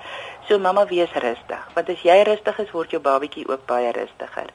So 0.47 0.59
mamma, 0.59 0.85
wees 0.85 1.11
rustig, 1.11 1.63
want 1.73 1.89
as 1.89 2.01
jy 2.07 2.21
rustig 2.23 2.59
is, 2.59 2.71
word 2.71 2.91
jou 2.91 3.01
babatjie 3.01 3.49
ook 3.49 3.65
baie 3.65 3.91
rustiger. 3.91 4.47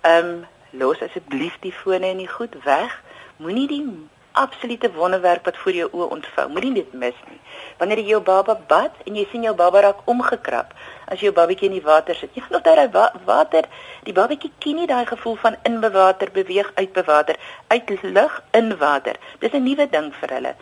Ehm 0.00 0.26
um, 0.26 0.46
los 0.70 1.02
asseblief 1.02 1.58
die 1.60 1.72
fone 1.72 2.06
en 2.06 2.16
die 2.16 2.28
goed 2.28 2.64
weg. 2.64 3.02
Moenie 3.36 3.68
die 3.68 3.84
absolute 4.32 4.92
wonderwerk 4.92 5.44
wat 5.44 5.56
voor 5.56 5.72
jou 5.72 5.88
oë 5.92 6.08
ontvou. 6.16 6.48
Moenie 6.48 6.72
dit 6.72 6.92
mis 6.92 7.16
nie. 7.28 7.38
Wanneer 7.78 7.98
jy 7.98 8.14
jou 8.14 8.20
baba 8.22 8.56
bad 8.68 8.96
en 9.06 9.16
jy 9.16 9.26
sien 9.30 9.42
jou 9.42 9.54
baba 9.54 9.80
raak 9.80 10.02
omgekrap, 10.10 10.74
as 11.10 11.22
jou 11.24 11.32
babatjie 11.32 11.68
in 11.70 11.76
die 11.78 11.84
water 11.84 12.14
sit, 12.14 12.34
jy 12.34 12.42
gaan 12.44 12.56
nog 12.58 12.64
daai 12.66 12.88
wa 12.94 13.06
water, 13.24 13.66
die 14.06 14.14
babatjie 14.16 14.52
ken 14.58 14.76
nie 14.80 14.86
daai 14.90 15.06
gevoel 15.06 15.36
van 15.42 15.56
in 15.68 15.80
bewater 15.80 16.30
beweeg 16.32 16.70
uit 16.74 16.92
bewater, 16.92 17.38
uit 17.68 17.90
lug 18.02 18.42
in 18.52 18.76
water. 18.78 19.16
Dis 19.40 19.52
'n 19.52 19.62
nuwe 19.62 19.88
ding 19.90 20.12
vir 20.20 20.34
hulle. 20.36 20.54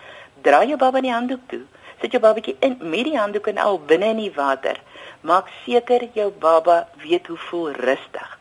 Draai 0.42 0.68
jou 0.68 0.78
baba 0.78 0.96
in 0.98 1.08
die 1.10 1.12
handdoek 1.12 1.48
toe. 1.48 1.62
Sit 2.00 2.12
jou 2.12 2.20
babatjie 2.22 2.56
in 2.60 2.76
met 2.80 3.04
die 3.04 3.18
handdoek 3.18 3.46
en 3.46 3.58
al 3.58 3.78
binne 3.78 4.06
in 4.06 4.16
die 4.16 4.34
water. 4.34 4.76
Maak 5.20 5.48
seker 5.64 6.08
jou 6.14 6.30
baba 6.30 6.88
weet 7.02 7.26
hoe 7.26 7.36
voel 7.36 7.70
rustig. 7.70 8.38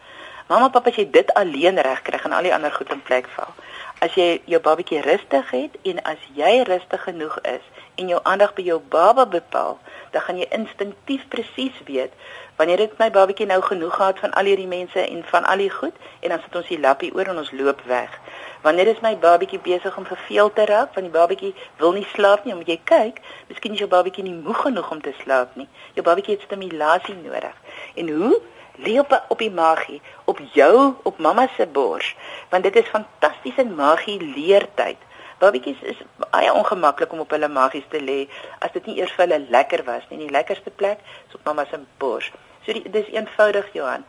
Mamma, 0.47 0.69
pappa, 0.69 0.89
as 0.89 0.95
jy 0.95 1.09
dit 1.11 1.33
alleen 1.33 1.79
reg 1.83 2.01
kry, 2.01 2.17
gaan 2.17 2.31
al 2.31 2.45
die 2.47 2.53
ander 2.53 2.71
goed 2.71 2.91
in 2.93 3.01
plek 3.01 3.27
val. 3.35 3.53
As 3.97 4.13
jy 4.13 4.41
jou 4.45 4.59
babatjie 4.61 4.99
rustig 5.01 5.47
het 5.49 5.77
en 5.89 5.99
as 6.05 6.25
jy 6.37 6.61
rustig 6.67 7.01
genoeg 7.01 7.39
is 7.49 7.63
en 7.97 8.11
jou 8.11 8.19
aandag 8.29 8.51
by 8.53 8.65
jou 8.67 8.77
baba 8.93 9.23
bepaal, 9.25 9.79
dan 10.13 10.21
gaan 10.21 10.37
jy 10.37 10.45
instinktief 10.53 11.23
presies 11.33 11.79
weet 11.87 12.13
wanneer 12.59 12.77
dit 12.83 12.93
my 13.01 13.07
babatjie 13.13 13.47
nou 13.49 13.57
genoeg 13.61 13.95
gehad 13.95 14.19
van 14.21 14.35
al 14.37 14.49
hierdie 14.49 14.69
mense 14.69 15.01
en 15.01 15.23
van 15.31 15.45
al 15.49 15.63
die 15.63 15.69
goed 15.73 15.97
en 16.19 16.29
dan 16.29 16.43
sit 16.43 16.59
ons 16.59 16.69
die 16.69 16.79
lappie 16.81 17.09
oor 17.15 17.31
en 17.31 17.41
ons 17.41 17.49
loop 17.57 17.81
weg. 17.89 18.13
Wanneer 18.61 18.91
is 18.93 19.01
my 19.01 19.15
babatjie 19.17 19.59
besig 19.65 19.97
om 19.97 20.05
verveel 20.05 20.53
te 20.53 20.65
raak 20.69 20.93
want 20.93 21.09
die 21.09 21.17
babatjie 21.17 21.53
wil 21.81 21.97
nie 21.97 22.05
slaap 22.13 22.45
nie, 22.45 22.53
moet 22.53 22.69
jy 22.69 22.77
kyk, 22.91 23.17
miskien 23.49 23.73
is 23.73 23.81
jou 23.81 23.89
babatjie 23.89 24.25
nie 24.25 24.35
moeg 24.37 24.61
genoeg 24.67 24.91
om 24.93 25.01
te 25.01 25.13
slaap 25.23 25.57
nie. 25.57 25.65
Jou 25.97 26.05
babatjie 26.05 26.37
het 26.37 26.45
stimulasie 26.45 27.17
nodig. 27.23 27.57
En 27.97 28.13
hoe 28.13 28.41
lê 28.85 28.99
op 28.99 29.13
op 29.27 29.39
die 29.39 29.51
magie 29.51 30.01
op 30.25 30.39
jou 30.53 30.93
op 31.03 31.17
mamma 31.17 31.47
se 31.55 31.67
bors 31.77 32.15
want 32.49 32.63
dit 32.63 32.75
is 32.75 32.93
fantastiese 32.95 33.65
magie 33.65 34.19
leertyd. 34.21 34.97
Babatjies 35.37 35.81
is 35.81 35.99
baie 36.31 36.53
ongemaklik 36.53 37.11
om 37.13 37.19
op 37.19 37.33
hulle 37.35 37.47
magies 37.47 37.85
te 37.89 38.01
lê 38.01 38.19
as 38.59 38.71
dit 38.73 38.85
nie 38.85 38.97
eers 39.01 39.13
vir 39.17 39.25
hulle 39.25 39.45
lekker 39.49 39.83
was 39.85 40.05
nie. 40.09 40.23
Die 40.25 40.33
lekkerste 40.33 40.69
plek 40.69 41.03
is 41.27 41.35
op 41.37 41.43
mamma 41.45 41.65
se 41.69 41.79
bors. 42.01 42.31
So 42.65 42.73
die, 42.73 42.85
dis 42.89 43.11
eenvoudig 43.13 43.69
Johan. 43.73 44.05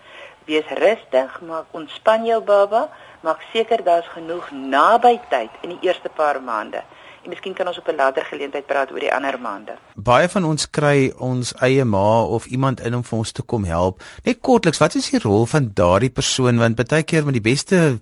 Wees 0.48 0.68
rustig 0.80 1.40
maak 1.40 1.76
ontspan 1.76 2.24
jou 2.24 2.40
baba 2.40 2.88
maak 3.20 3.42
seker 3.52 3.84
daar's 3.84 4.08
genoeg 4.14 4.48
naby 4.50 5.18
tyd 5.28 5.50
in 5.60 5.76
die 5.76 5.90
eerste 5.90 6.08
paar 6.08 6.40
maande. 6.42 6.80
en 6.80 6.97
miskien 7.28 7.54
kan 7.54 7.68
ons 7.68 7.78
op 7.78 7.88
'n 7.88 7.96
later 7.96 8.24
geleentheid 8.24 8.66
praat 8.66 8.90
oor 8.92 9.00
die 9.00 9.14
ander 9.14 9.40
maande. 9.40 9.76
Baie 9.94 10.28
van 10.28 10.44
ons 10.44 10.70
kry 10.70 11.12
ons 11.18 11.54
eie 11.60 11.84
ma 11.84 12.22
of 12.22 12.46
iemand 12.46 12.80
in 12.80 12.94
om 12.94 13.04
vir 13.04 13.18
ons 13.18 13.32
te 13.32 13.42
kom 13.42 13.64
help. 13.64 14.02
Net 14.24 14.40
kortliks, 14.40 14.78
wat 14.78 14.94
is 14.94 15.10
die 15.10 15.20
rol 15.22 15.46
van 15.46 15.70
daardie 15.74 16.10
persoon 16.10 16.58
want 16.58 16.76
baie 16.76 17.02
keer 17.02 17.24
met 17.24 17.34
die 17.34 17.50
beste 17.52 17.98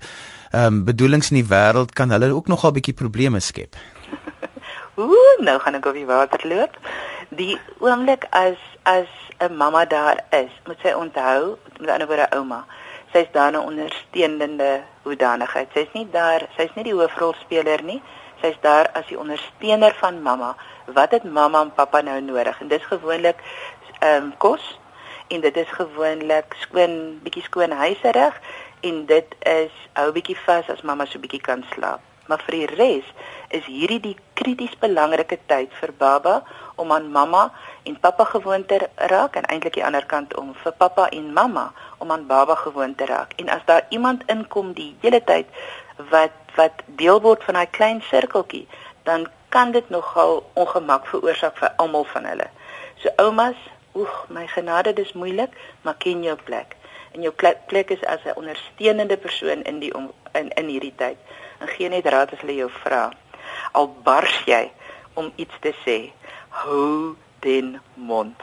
ehm 0.52 0.64
um, 0.66 0.84
bedoelings 0.84 1.30
in 1.30 1.36
die 1.36 1.50
wêreld 1.54 1.92
kan 1.92 2.10
hulle 2.10 2.32
ook 2.32 2.46
nogal 2.46 2.70
'n 2.70 2.74
bietjie 2.74 2.94
probleme 2.94 3.40
skep. 3.40 3.76
Ooh, 4.96 5.38
nou 5.38 5.58
gaan 5.58 5.74
ek 5.74 5.86
op 5.86 5.94
die 5.94 6.06
water 6.06 6.40
loop. 6.48 6.78
Die 7.28 7.58
oomblik 7.78 8.26
as 8.30 8.58
as 8.82 9.08
'n 9.38 9.56
mamma 9.56 9.84
daar 9.84 10.24
is, 10.30 10.52
moet 10.66 10.78
sy 10.82 10.92
onthou, 10.92 11.58
met 11.80 11.90
ander 11.90 12.06
woorde 12.06 12.30
ouma, 12.30 12.64
sy's 13.12 13.26
daar 13.32 13.52
'n 13.52 13.56
ondersteunende 13.56 14.80
hoedanigheid. 15.02 15.68
Sy's 15.74 15.92
nie 15.92 16.08
daar, 16.10 16.48
sy's 16.56 16.74
nie 16.74 16.84
die 16.84 16.94
hoofrolspeler 16.94 17.82
nie 17.82 18.02
sy's 18.46 18.58
daar 18.62 18.90
as 18.94 19.06
die 19.10 19.18
ondersteuner 19.18 19.94
van 19.98 20.22
mamma. 20.22 20.54
Wat 20.86 21.10
het 21.10 21.24
mamma 21.24 21.60
en 21.66 21.74
pappa 21.74 22.00
nou 22.00 22.20
nodig? 22.22 22.60
En 22.60 22.68
dis 22.68 22.84
gewoonlik 22.86 23.42
ehm 23.98 24.22
um, 24.22 24.34
kos 24.38 24.78
en 25.28 25.40
dit 25.40 25.56
is 25.56 25.70
gewoonlik 25.78 26.54
skoon 26.62 27.18
bietjie 27.22 27.42
skoon 27.42 27.72
huiserig 27.72 28.34
en 28.80 29.06
dit 29.06 29.34
is 29.40 29.72
hou 29.98 30.12
bietjie 30.12 30.36
vas 30.44 30.68
as 30.70 30.82
mamma 30.82 31.06
so 31.06 31.18
bietjie 31.18 31.42
kan 31.42 31.64
slaap. 31.74 32.00
Maar 32.26 32.42
vir 32.46 32.58
die 32.58 32.68
res 32.74 33.10
is 33.54 33.66
hierdie 33.70 34.00
die 34.02 34.16
krities 34.38 34.74
belangrike 34.82 35.38
tyd 35.50 35.74
vir 35.80 35.92
baba 35.98 36.40
om 36.76 36.92
aan 36.92 37.10
mamma 37.10 37.50
en 37.86 37.98
pappa 38.00 38.24
gewoon 38.30 38.66
te 38.66 38.78
raak 39.12 39.36
en 39.36 39.46
eintlik 39.50 39.78
die 39.78 39.84
ander 39.86 40.06
kant 40.06 40.34
om 40.38 40.54
vir 40.62 40.74
pappa 40.78 41.08
en 41.08 41.32
mamma 41.32 41.70
om 41.98 42.10
aan 42.10 42.26
baba 42.26 42.54
gewoon 42.54 42.94
te 42.94 43.06
raak. 43.06 43.34
En 43.38 43.48
as 43.48 43.64
daar 43.66 43.86
iemand 43.88 44.26
inkom 44.26 44.72
die 44.72 44.94
hele 45.00 45.22
tyd 45.24 45.46
wat 46.10 46.45
wat 46.56 46.82
deel 47.00 47.20
word 47.20 47.44
van 47.44 47.54
daai 47.58 47.70
klein 47.70 48.02
sirkeltjie, 48.10 48.66
dan 49.04 49.28
kan 49.48 49.72
dit 49.72 49.88
nogal 49.90 50.42
ongemak 50.52 51.06
veroorsaak 51.06 51.56
vir 51.60 51.72
almal 51.82 52.04
van 52.12 52.24
hulle. 52.24 52.48
So 53.02 53.12
oumas, 53.22 53.58
oeg, 53.96 54.14
my 54.28 54.46
genade, 54.52 54.92
dis 54.96 55.12
moeilik, 55.12 55.52
maar 55.82 55.96
ken 56.02 56.24
jou 56.24 56.36
plek. 56.48 56.76
En 57.16 57.24
jou 57.24 57.32
plek 57.68 57.90
is 57.90 58.04
as 58.04 58.24
'n 58.24 58.36
ondersteunende 58.36 59.16
persoon 59.16 59.62
in 59.62 59.78
die 59.78 59.92
in 60.32 60.50
in 60.60 60.68
hierdie 60.68 60.94
tyd. 60.96 61.16
En 61.58 61.68
gee 61.68 61.88
net 61.88 62.06
raad 62.06 62.32
as 62.32 62.40
hulle 62.40 62.54
jou 62.54 62.70
vra. 62.70 63.10
Al 63.72 63.88
bars 64.02 64.42
jy 64.44 64.70
om 65.14 65.32
iets 65.36 65.54
te 65.60 65.72
sê, 65.84 66.12
hou 66.48 67.16
den 67.40 67.80
mond. 67.94 68.36